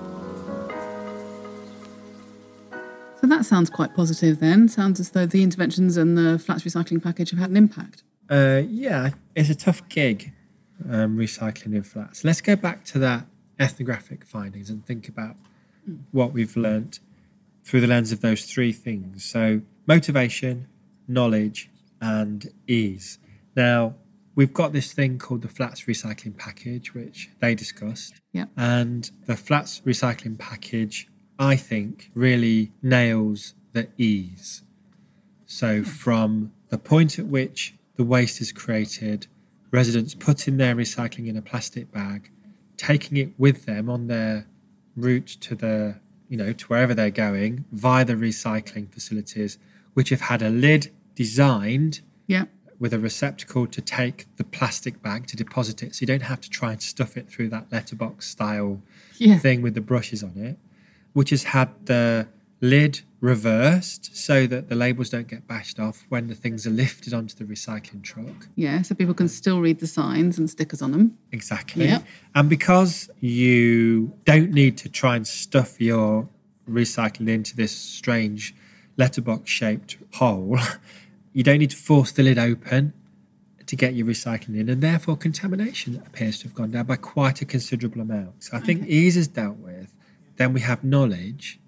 [3.23, 4.69] So that sounds quite positive then.
[4.69, 8.03] Sounds as though the interventions and the flats recycling package have had an impact.
[8.29, 10.31] Uh, yeah, it's a tough gig,
[10.91, 12.23] um, recycling in flats.
[12.23, 13.25] Let's go back to that
[13.59, 15.37] ethnographic findings and think about
[16.13, 17.01] what we've learnt
[17.65, 19.25] through the lens of those three things.
[19.25, 20.69] So, motivation,
[21.09, 21.71] knowledge,
[22.01, 23.19] and ease.
[23.57, 23.95] Now,
[24.35, 28.15] we've got this thing called the flats recycling package, which they discussed.
[28.33, 28.47] Yeah.
[28.57, 34.63] And the flats recycling package, I think, really nails the ease.
[35.47, 39.27] So, from the point at which the waste is created,
[39.71, 42.31] residents putting their recycling in a plastic bag,
[42.77, 44.47] taking it with them on their
[44.97, 45.97] route to the,
[46.29, 49.59] you know, to wherever they're going via the recycling facilities,
[49.95, 52.45] which have had a lid designed Yeah.
[52.79, 55.95] with a receptacle to take the plastic bag to deposit it.
[55.95, 58.83] So you don't have to try and stuff it through that letterbox style
[59.19, 59.39] Yeah.
[59.39, 60.59] thing with the brushes on it,
[61.13, 62.29] which has had the
[62.67, 67.13] lid reversed so that the labels don't get bashed off when the things are lifted
[67.15, 68.49] onto the recycling truck.
[68.57, 68.83] Yeah.
[68.83, 71.17] So people can still read the signs and stickers on them.
[71.33, 71.87] Exactly.
[71.87, 72.01] Yeah.
[72.35, 76.29] And because you don't need to try and stuff your
[76.69, 78.55] recycling into this strange
[78.97, 80.59] letterbox shaped hole,
[81.33, 82.93] you don't need to force the lid open
[83.67, 87.43] to get your recycling in, and therefore contamination appears to have gone down by quite
[87.43, 88.45] a considerable amount.
[88.45, 88.91] So I think Okay.
[88.91, 89.93] ease is dealt with.
[90.37, 91.59] Then we have knowledge.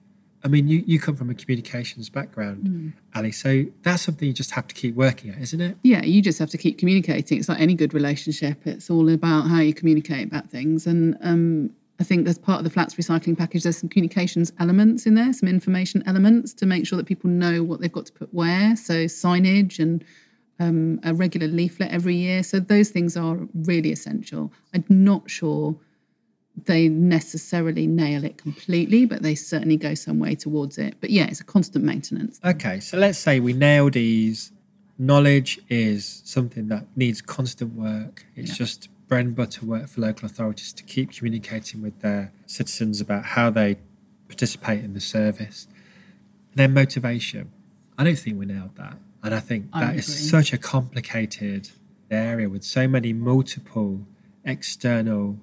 [0.49, 4.53] I mean, you, you come from a communications background, Ali, so that's something you just
[4.53, 5.77] have to keep working at, isn't it?
[5.83, 7.39] Yeah, you just have to keep communicating.
[7.39, 8.67] It's like any good relationship.
[8.67, 10.87] It's all about how you communicate about things.
[10.87, 11.69] And um,
[12.01, 15.31] I think as part of the flats recycling package, there's some communications elements in there,
[15.35, 18.75] some information elements to make sure that people know what they've got to put where.
[18.75, 20.03] So signage and
[20.61, 22.43] um, a regular leaflet every year.
[22.43, 24.51] So those things are really essential.
[24.73, 25.79] I'm not sure
[26.65, 30.95] they necessarily nail it completely, but they certainly go some way towards it.
[31.01, 32.41] But yeah, it's a constant maintenance.
[32.45, 34.53] Okay, so let's say we nail these.
[35.01, 38.27] Knowledge is something that needs constant work.
[38.35, 38.57] It's Yeah.
[38.57, 43.25] just bread and butter work for local authorities to keep communicating with their citizens about
[43.25, 43.77] how they
[44.27, 45.69] participate in the service.
[46.55, 47.51] Then motivation.
[47.97, 48.99] I don't think we nailed that.
[49.23, 51.71] And I think I that would is such a complicated
[52.11, 54.07] area with so many multiple
[54.45, 55.39] external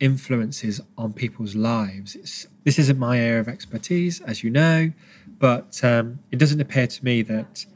[0.00, 2.16] influences on people's lives.
[2.16, 4.92] It's, this isn't my area of expertise, as you know,
[5.38, 7.66] but um, it doesn't appear to me that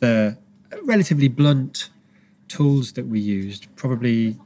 [0.00, 0.36] the
[0.82, 1.90] relatively blunt
[2.48, 4.36] tools that we used probably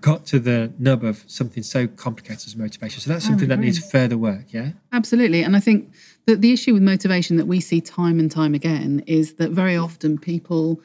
[0.00, 3.00] got to the nub of something so complicated as motivation.
[3.00, 4.72] So that's something that needs further work, yeah?
[4.92, 5.42] Absolutely.
[5.42, 5.92] And I think
[6.26, 9.76] that the issue with motivation that we see time and time again is that very
[9.76, 10.80] often people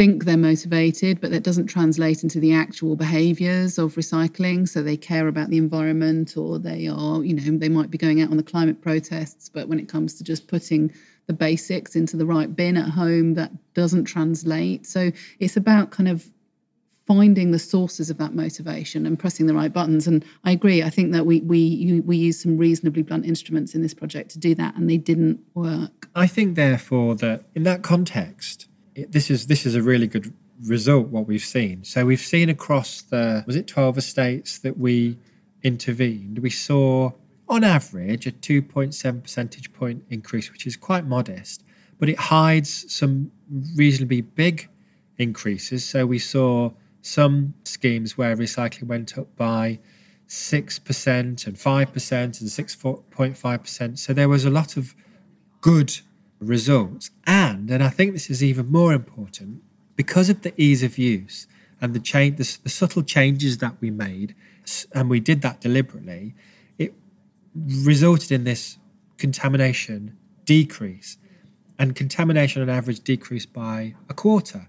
[0.00, 4.66] think they're motivated, but that doesn't translate into the actual behaviors of recycling.
[4.66, 8.22] So they care about the environment or they are, you know, they might be going
[8.22, 10.90] out on the climate protests, but when it comes to just putting
[11.26, 14.86] the basics into the right bin at home, that doesn't translate.
[14.86, 16.30] So it's about kind of
[17.06, 20.06] finding the sources of that motivation and pressing the right buttons.
[20.06, 20.82] And I agree.
[20.82, 24.38] I think that we we we used some reasonably blunt instruments in this project to
[24.38, 26.08] do that, and they didn't work.
[26.14, 30.32] I think, therefore, that in that context, it, this is this is a really good
[30.66, 31.08] result.
[31.08, 31.84] What we've seen.
[31.84, 35.18] So we've seen across the was it twelve estates that we
[35.62, 36.38] intervened.
[36.38, 37.12] We saw,
[37.48, 41.64] on average, a two point seven percentage point increase, which is quite modest,
[41.98, 43.30] but it hides some
[43.76, 44.68] reasonably big
[45.18, 45.84] increases.
[45.84, 46.70] So we saw
[47.02, 49.78] some schemes where recycling went up by
[50.28, 53.98] 6% and 5% and 6.5%.
[53.98, 54.94] So there was a lot of
[55.60, 56.00] good
[56.40, 57.10] results.
[57.26, 59.62] And, and I think this is even more important,
[59.96, 61.46] because of the ease of use
[61.80, 64.34] and the change, the, the subtle changes that we made,
[64.92, 66.34] and we did that deliberately,
[66.78, 66.94] it
[67.54, 68.78] resulted in this
[69.18, 71.18] contamination decrease.
[71.78, 74.68] And contamination on average decreased by a quarter.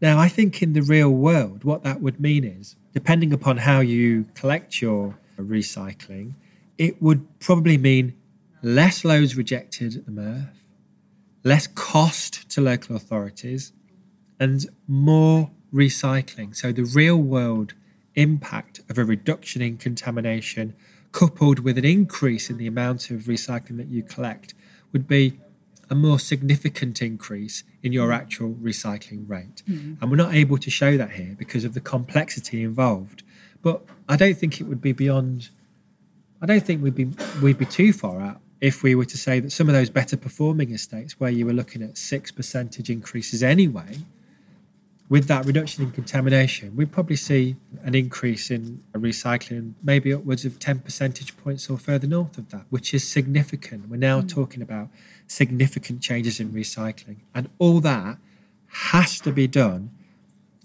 [0.00, 3.80] Now, I think in the real world, what that would mean is, depending upon how
[3.80, 6.34] you collect your recycling,
[6.78, 8.14] it would probably mean
[8.62, 10.48] less loads rejected at the MRF,
[11.44, 13.72] less cost to local authorities,
[14.38, 16.54] and more recycling.
[16.54, 17.74] So, the real world
[18.14, 20.74] impact of a reduction in contamination
[21.12, 24.54] coupled with an increase in the amount of recycling that you collect
[24.92, 25.38] would be
[25.90, 29.62] a more significant increase in your actual recycling rate.
[29.68, 29.94] Mm-hmm.
[30.00, 33.22] And we're not able to show that here because of the complexity involved.
[33.60, 35.50] But I don't think it would be beyond
[36.40, 37.08] I don't think we'd be
[37.40, 40.16] we'd be too far out if we were to say that some of those better
[40.16, 43.98] performing estates where you were looking at six percentage increases anyway,
[45.08, 50.60] with that reduction in contamination, we'd probably see an increase in recycling, maybe upwards of
[50.60, 53.90] 10 percentage points or further north of that, which is significant.
[53.90, 54.28] We're now mm.
[54.28, 54.88] talking about
[55.26, 57.16] significant changes in recycling.
[57.34, 58.18] And all that
[58.68, 59.90] has to be done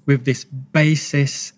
[0.06, 1.52] with this basis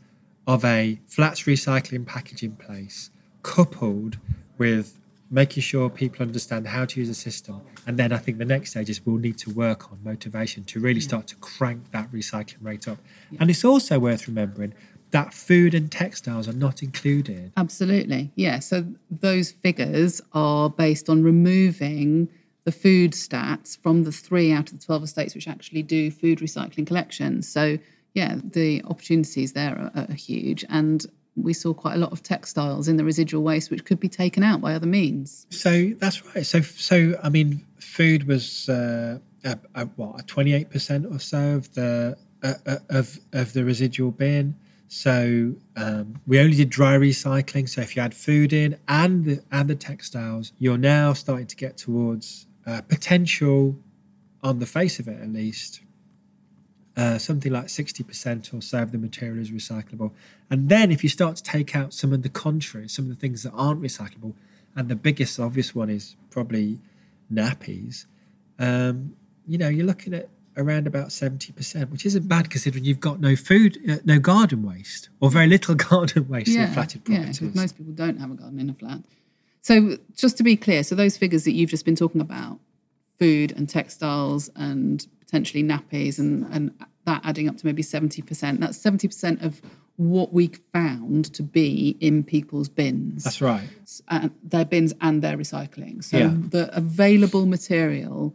[0.47, 3.09] of a flats recycling package in place,
[3.43, 4.17] coupled
[4.57, 4.98] with
[5.31, 7.61] making sure people understand how to use the system.
[7.85, 10.79] And then I think the next stage is we'll need to work on motivation to
[10.79, 12.97] really start to crank that recycling rate up.
[13.39, 14.73] And it's also worth remembering
[15.11, 17.51] that food and textiles are not included.
[17.57, 18.31] Absolutely.
[18.35, 18.59] Yeah.
[18.59, 22.29] So those figures are based on removing
[22.65, 26.39] the food stats from the three out of the 12 estates which actually do food
[26.39, 27.47] recycling collections.
[27.47, 27.79] So,
[28.13, 30.65] yeah, the opportunities there are, are huge.
[30.69, 31.05] And
[31.35, 34.43] we saw quite a lot of textiles in the residual waste which could be taken
[34.43, 35.45] out by other means.
[35.49, 36.45] So that's right.
[36.45, 41.55] So so I mean, food was uh, a, a, what twenty eight percent or so
[41.55, 44.55] of the uh, uh, of of the residual bin.
[44.87, 47.69] So um, we only did dry recycling.
[47.69, 51.55] So if you add food in and the and the textiles, you're now starting to
[51.55, 53.77] get towards uh, potential,
[54.43, 55.81] on the face of it at least,
[56.97, 60.11] uh, something like 60% or so of the material is recyclable.
[60.49, 63.15] And then if you start to take out some of the contrary, some of the
[63.15, 64.33] things that aren't recyclable,
[64.75, 66.79] and the biggest obvious one is probably
[67.31, 68.05] nappies,
[68.59, 69.15] um,
[69.47, 73.35] you know, you're looking at around about 70%, which isn't bad considering you've got no
[73.35, 77.93] food, uh, no garden waste, or very little garden waste in flatted yeah, most people
[77.93, 78.99] don't have a garden in a flat.
[79.61, 82.59] So just to be clear, so those figures that you've just been talking about,
[83.19, 86.71] food and textiles and potentially nappies and, and
[87.05, 89.61] that adding up to maybe 70%, that's 70% of
[89.97, 93.23] what we found to be in people's bins.
[93.25, 93.67] That's right.
[94.07, 96.03] and their bins and their recycling.
[96.03, 96.33] So Yeah.
[96.49, 98.33] the available material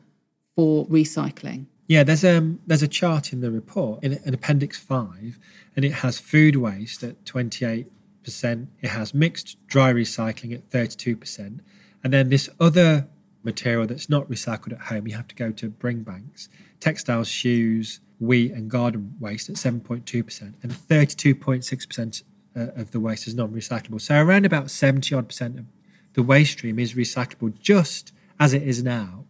[0.54, 1.66] for recycling.
[1.88, 5.38] Yeah, there's um there's a chart in the report in, in Appendix Five,
[5.76, 7.90] and it has food waste at 28
[8.22, 8.68] percent.
[8.80, 11.60] It has mixed dry recycling at 32 percent,
[12.02, 13.06] and then this other
[13.44, 16.48] material that's not recycled at home, you have to go to bring banks.
[16.80, 22.22] Textiles, shoes, WEEE, and garden waste at 7.2 percent, and 32.6 percent
[22.56, 24.00] uh, of the waste is non-recyclable.
[24.00, 25.66] So around about 70 odd percent of
[26.14, 29.24] the waste stream is recyclable, just as it is now.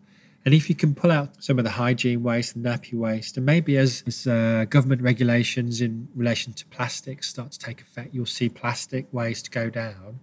[0.45, 3.47] And if you can pull out some of the hygiene waste and nappy waste, and
[3.47, 8.27] maybe as, as uh, government regulations in relation to plastics start to take effect, you'll
[8.27, 10.21] see plastic waste go down.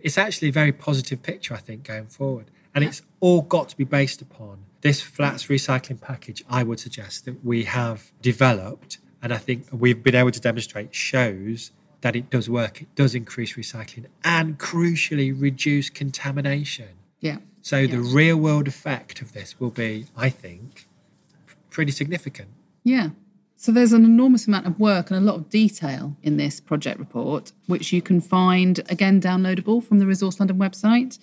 [0.00, 2.50] It's actually a very positive picture, I think, going forward.
[2.74, 7.24] And it's all got to be based upon this flats recycling package, I would suggest
[7.24, 12.30] that we have developed, and I think we've been able to demonstrate shows that it
[12.30, 12.82] does work.
[12.82, 16.90] It does increase recycling and crucially reduce contamination.
[17.20, 17.38] Yeah.
[17.60, 20.86] So the real world effect of this will be, I think,
[21.70, 22.50] pretty significant.
[22.84, 23.10] Yeah.
[23.56, 27.00] So there's an enormous amount of work and a lot of detail in this project
[27.00, 31.18] report, which you can find again downloadable from the Resource London website.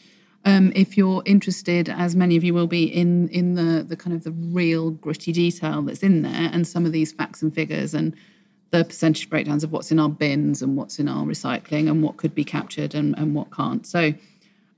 [0.46, 4.16] Um, if you're interested, as many of you will be, in in the the kind
[4.16, 7.94] of the real gritty detail that's in there, and some of these facts and figures,
[7.94, 8.16] and
[8.72, 12.18] the percentage breakdowns of what's in our bins and what's in our recycling, and what
[12.18, 13.86] could be captured and, and what can't.
[13.86, 14.14] So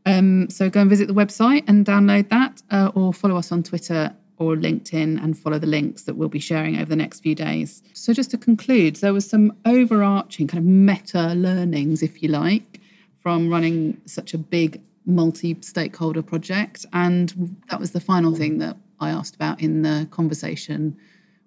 [0.08, 3.62] um, so go and visit the website and download that, uh, or follow us on
[3.62, 7.36] Twitter or LinkedIn and follow the links that we'll be sharing over the next few
[7.36, 7.84] days.
[7.94, 12.80] So just to conclude, there was some overarching kind of meta learnings, if you like,
[13.20, 19.10] from running such a big multi-stakeholder project, and that was the final thing that I
[19.10, 20.96] asked about in the conversation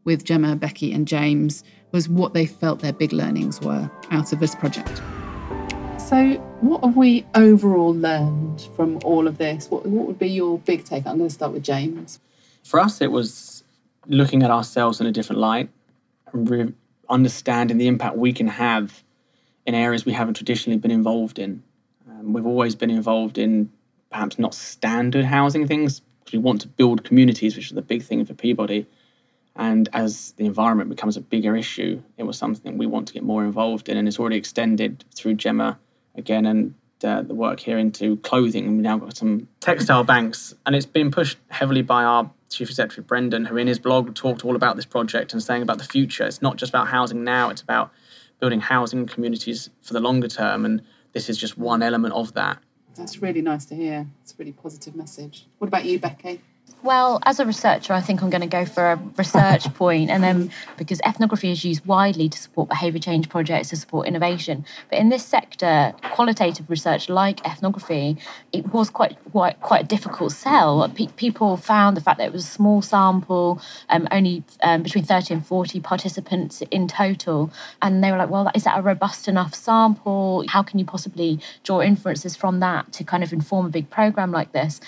[0.05, 4.41] with Gemma, Becky, and James was what they felt their big learnings were out of
[4.41, 5.03] this project.
[5.99, 9.71] So, what have we overall learned from all of this?
[9.71, 11.07] What, what would be your big take?
[11.07, 12.19] I'm going to start with James.
[12.65, 13.63] For us, it was
[14.07, 15.71] looking at ourselves in a different light
[16.33, 16.75] and re-
[17.09, 19.05] understanding the impact we can have
[19.67, 21.63] in areas we haven't traditionally been involved in.
[22.21, 23.71] Um, we've always been involved in
[24.11, 28.03] perhaps not standard housing things because we want to build communities, which is the big
[28.03, 28.87] thing for Peabody.
[29.57, 33.23] And as the environment becomes a bigger issue, it was something we want to get
[33.23, 33.97] more involved in.
[33.97, 35.79] And it's already extended through Gemma
[36.15, 38.67] again and uh, the work here into clothing.
[38.67, 40.55] And we've now got some textile banks.
[40.67, 44.45] And it's been pushed heavily by our Chief Executive, Brendan, who in his blog talked
[44.45, 46.25] all about this project and saying about the future.
[46.25, 47.93] It's not just about housing now, it's about
[48.41, 50.65] building housing communities for the longer term.
[50.65, 52.59] And this is just one element of that.
[52.97, 54.07] That's really nice to hear.
[54.23, 55.47] It's a really positive message.
[55.59, 56.41] What about you, Becky?
[56.83, 60.23] Well, as a researcher, I think I'm going to go for a research point, and
[60.23, 64.99] then because ethnography is used widely to support behaviour change projects to support innovation, but
[64.99, 68.17] in this sector, qualitative research like ethnography,
[68.53, 70.91] it was quite quite quite a difficult sell.
[70.95, 73.61] Pe- people found the fact that it was a small sample,
[73.91, 77.53] um, only um, between 30 and 40 participants in total,
[77.83, 80.45] and they were like, "Well, is that a robust enough sample?
[80.49, 84.33] How can you possibly draw inferences from that to kind of inform a big program
[84.33, 84.81] like this?"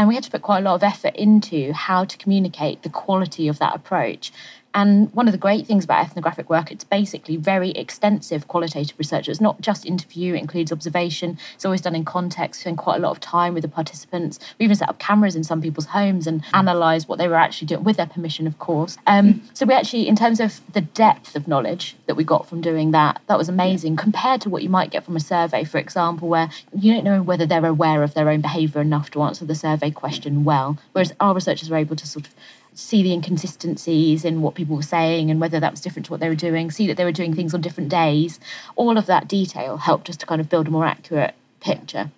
[0.00, 2.88] And we had to put quite a lot of effort into how to communicate the
[2.88, 4.32] quality of that approach.
[4.74, 9.28] And one of the great things about ethnographic work, it's basically very extensive qualitative research.
[9.28, 11.38] It's not just interview, it includes observation.
[11.54, 14.38] It's always done in context, spend quite a lot of time with the participants.
[14.58, 17.66] We even set up cameras in some people's homes and analyse what they were actually
[17.66, 18.96] doing, with their permission, of course.
[19.06, 22.60] Um, so we actually, in terms of the depth of knowledge that we got from
[22.60, 25.78] doing that, that was amazing compared to what you might get from a survey, for
[25.78, 29.44] example, where you don't know whether they're aware of their own behaviour enough to answer
[29.44, 30.78] the survey question well.
[30.92, 32.34] Whereas our researchers were able to sort of
[32.80, 36.20] see the inconsistencies in what people were saying and whether that was different to what
[36.20, 38.40] they were doing, see that they were doing things on different days.
[38.76, 42.10] All of that detail helped us to kind of build a more accurate picture.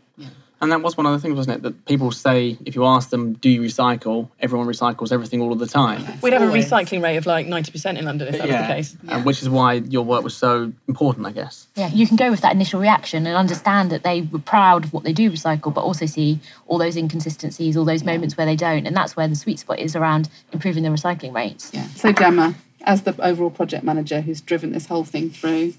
[0.63, 1.63] And that was one of the things, wasn't it?
[1.65, 4.29] That people say, if you ask them, do you recycle?
[4.39, 6.07] Everyone recycles everything all of the time.
[6.23, 6.71] We'd have Always.
[6.71, 8.97] a recycling rate of like 90% in London if that was the case.
[9.09, 11.67] And which is why your work was so important, I guess.
[11.75, 14.93] Yeah, you can go with that initial reaction and understand that they were proud of
[14.93, 16.39] what they do recycle, but also see
[16.69, 18.87] all those inconsistencies, all those moments where they don't.
[18.87, 21.73] And that's where the sweet spot is around improving the recycling rates.
[21.75, 21.89] Yeah.
[21.89, 25.75] So, Gemma, as the overall project manager who's driven this whole thing through,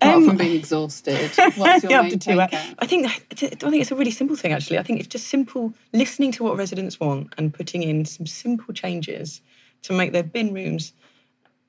[0.00, 2.50] apart Um, from being exhausted, what's your main up two hours.
[2.50, 2.74] takeout?
[2.78, 3.10] I think I
[3.70, 4.78] think it's a really simple thing actually.
[4.78, 8.72] I think it's just simple listening to what residents want and putting in some simple
[8.74, 9.40] changes
[9.82, 10.92] to make their bin rooms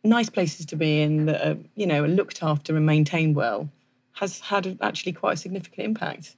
[0.03, 3.69] nice places to be in that are, you know, are looked after and maintained well
[4.13, 6.35] has had actually quite a significant impact.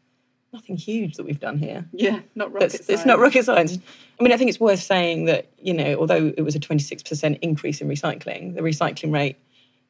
[0.53, 1.85] Nothing huge that we've done here.
[1.91, 3.77] Yeah, not rocket That's, it's not rocket science.
[4.19, 7.37] I mean, I think it's worth saying that, you know, although it was a 26%
[7.41, 9.35] increase in recycling, the recycling rate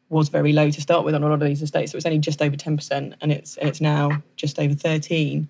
[0.09, 1.91] was very low to start with on a lot of these estates.
[1.91, 5.47] So it was only just over 10%, and it's and it's now just over 13.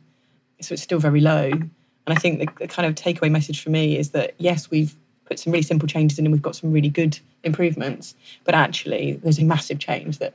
[0.62, 1.52] So it's still very low.
[1.52, 4.96] And I think the, the kind of takeaway message for me is that yes, we've
[5.26, 9.20] put some really simple changes in and we've got some really good improvements, but actually
[9.24, 10.34] there's a massive change that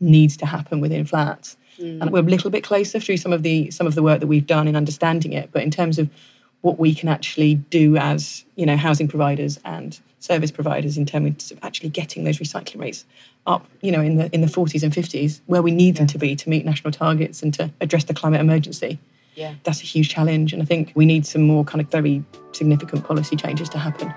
[0.00, 1.56] needs to happen within flats.
[1.78, 2.02] Mm.
[2.02, 4.26] And we're a little bit closer through some of the some of the work that
[4.26, 5.50] we've done in understanding it.
[5.52, 6.10] But in terms of
[6.62, 11.50] what we can actually do as you know housing providers and service providers in terms
[11.50, 13.04] of actually getting those recycling rates
[13.46, 16.18] up, you know, in the in the 40s and 50s, where we need them to
[16.18, 18.98] be to meet national targets and to address the climate emergency.
[19.34, 19.54] Yeah.
[19.64, 23.04] That's a huge challenge, and I think we need some more kind of very significant
[23.04, 24.12] policy changes to happen.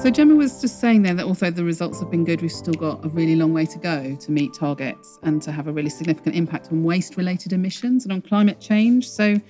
[0.00, 2.74] So Gemma was just saying there that although the results have been good, we've still
[2.74, 5.88] got a really long way to go to meet targets and to have a really
[5.88, 9.08] significant impact on waste-related emissions and on climate change.
[9.08, 9.40] So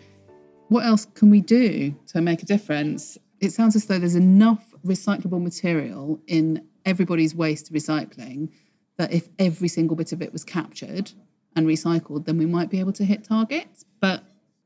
[0.74, 3.16] what else can we do to make a difference?
[3.38, 8.50] It sounds as though there's enough recyclable material in everybody's waste recycling
[8.96, 11.12] that if every single bit of it was captured
[11.54, 13.84] and recycled, then we might be able to hit targets.
[14.00, 14.24] But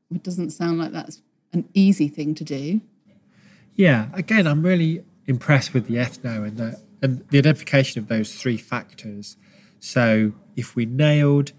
[0.09, 1.21] it doesn't sound like that's
[1.53, 2.81] an easy thing to do.
[3.75, 8.33] Yeah, again, I'm really impressed with the ethno and the and the identification of those
[8.33, 9.37] three factors.
[9.79, 11.51] So if we nailed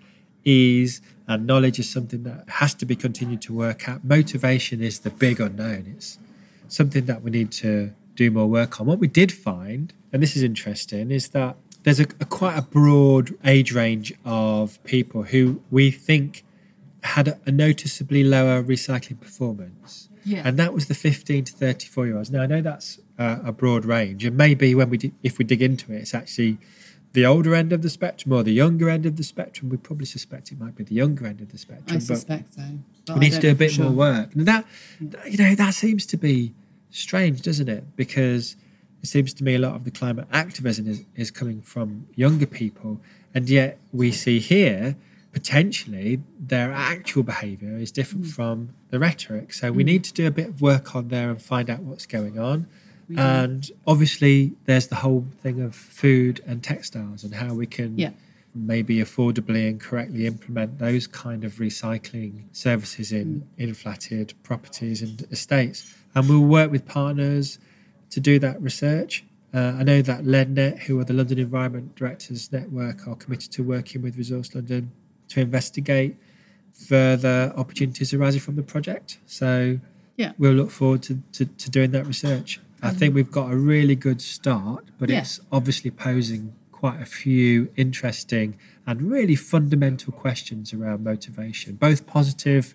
[0.44, 4.04] ease and knowledge is something that has to be continued to work at.
[4.04, 5.94] Motivation is the big unknown.
[5.96, 6.18] It's
[6.66, 8.88] something that we need to do more work on.
[8.88, 11.54] What we did find, and this is interesting, is that
[11.84, 16.42] there's a, a quite a broad age range of people who we think
[17.04, 20.08] had a, a noticeably lower recycling performance.
[20.24, 20.42] Yeah.
[20.44, 22.32] And that was the 15 to 34 year olds.
[22.32, 25.44] Now I know that's uh, a broad range, and maybe when we di- if we
[25.44, 26.58] dig into it, it's actually
[27.12, 29.68] the older end of the spectrum or the younger end of the spectrum.
[29.68, 31.86] We probably suspect it might be the younger end of the spectrum.
[31.88, 32.62] I but suspect so.
[33.06, 34.34] but we need to don't a bit more work.
[34.34, 34.64] And that,
[35.28, 36.52] you know, that seems to be
[36.90, 37.96] strange, doesn't it?
[37.96, 38.56] Because
[39.02, 42.46] it seems to me a lot of the climate activism is, is coming from younger
[42.46, 43.00] people,
[43.34, 44.96] and yet we see here
[45.32, 48.30] potentially their actual behaviour is different Mm.
[48.32, 49.52] from the rhetoric.
[49.52, 52.06] So we need to do a bit of work on there and find out what's
[52.06, 52.66] going on.
[53.16, 53.20] Do.
[53.22, 58.10] And obviously, there's the whole thing of food and textiles and how we can Yeah.
[58.54, 65.26] maybe affordably and correctly implement those kind of recycling services in in flatted properties and
[65.30, 65.94] estates.
[66.14, 67.58] And we'll work with partners
[68.10, 69.24] to do that research.
[69.54, 73.62] Uh, I know that LEDNet, who are the London Environment Directors Network, are committed to
[73.62, 74.90] working with Resource London
[75.28, 76.16] to investigate
[76.72, 79.18] further opportunities arising from the project.
[79.26, 79.80] So
[80.16, 80.32] Yeah.
[80.38, 82.60] we'll look forward to, to, to doing that research.
[82.82, 85.20] I think we've got a really good start, but Yeah.
[85.20, 88.56] it's obviously posing quite a few interesting
[88.86, 92.74] and really fundamental questions around motivation, both positive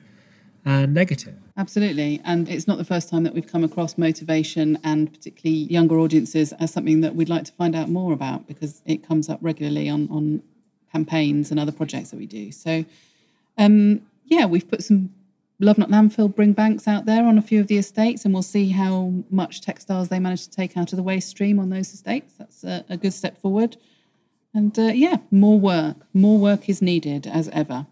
[0.64, 1.36] and negative.
[1.58, 2.22] Absolutely.
[2.24, 6.54] And it's not the first time that we've come across motivation and particularly younger audiences
[6.54, 9.90] as something that we'd like to find out more about because it comes up regularly
[9.90, 10.42] on, on
[10.92, 12.52] campaigns and other projects that we do.
[12.52, 12.86] So,
[13.58, 15.14] um, yeah, we've put some
[15.60, 18.44] Love Not Landfill Bring Banks out there on a few of the estates, and we'll
[18.44, 21.94] see how much textiles they manage to take out of the waste stream on those
[21.94, 22.34] estates.
[22.38, 23.78] That's a, a good step forward.
[24.54, 25.98] And uh, yeah, more work.
[26.14, 27.88] More work is needed as ever.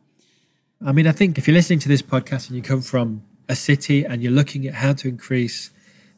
[0.85, 3.55] I mean, I think if you're listening to this podcast and you come from a
[3.55, 5.71] city and you're looking at how to increase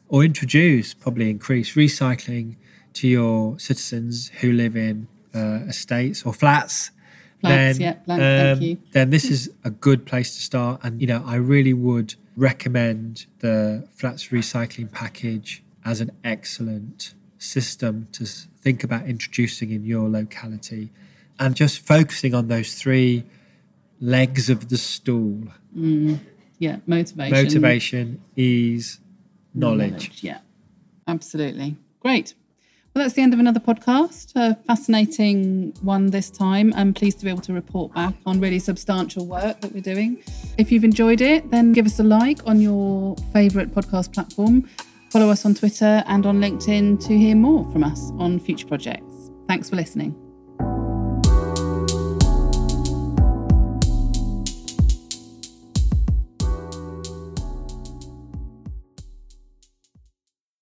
[0.08, 2.56] or introduce, probably increase recycling
[2.94, 6.90] to your citizens who live in uh, estates or flats,
[7.40, 8.78] Flats, then, yeah, blank, thank um, you.
[8.92, 10.80] then this is a good place to start.
[10.82, 18.08] And, you know, I really would recommend the flats recycling package as an excellent system
[18.12, 20.90] to think about introducing in your locality
[21.38, 23.24] and just focusing on those three
[24.00, 25.48] legs of the stool
[26.58, 27.30] Yeah, motivation.
[27.30, 29.00] motivation, ease,
[29.54, 30.22] knowledge.
[30.22, 30.38] Yeah,
[31.06, 31.76] absolutely.
[32.00, 32.34] Great.
[32.96, 34.32] Well, that's the end of another podcast.
[34.36, 36.72] A fascinating one this time.
[36.74, 40.16] I'm pleased to be able to report back on really substantial work that we're doing.
[40.56, 44.66] If you've enjoyed it, then give us a like on your favourite podcast platform.
[45.10, 49.30] Follow us on Twitter and on LinkedIn to hear more from us on future projects.
[49.46, 50.25] Thanks for listening.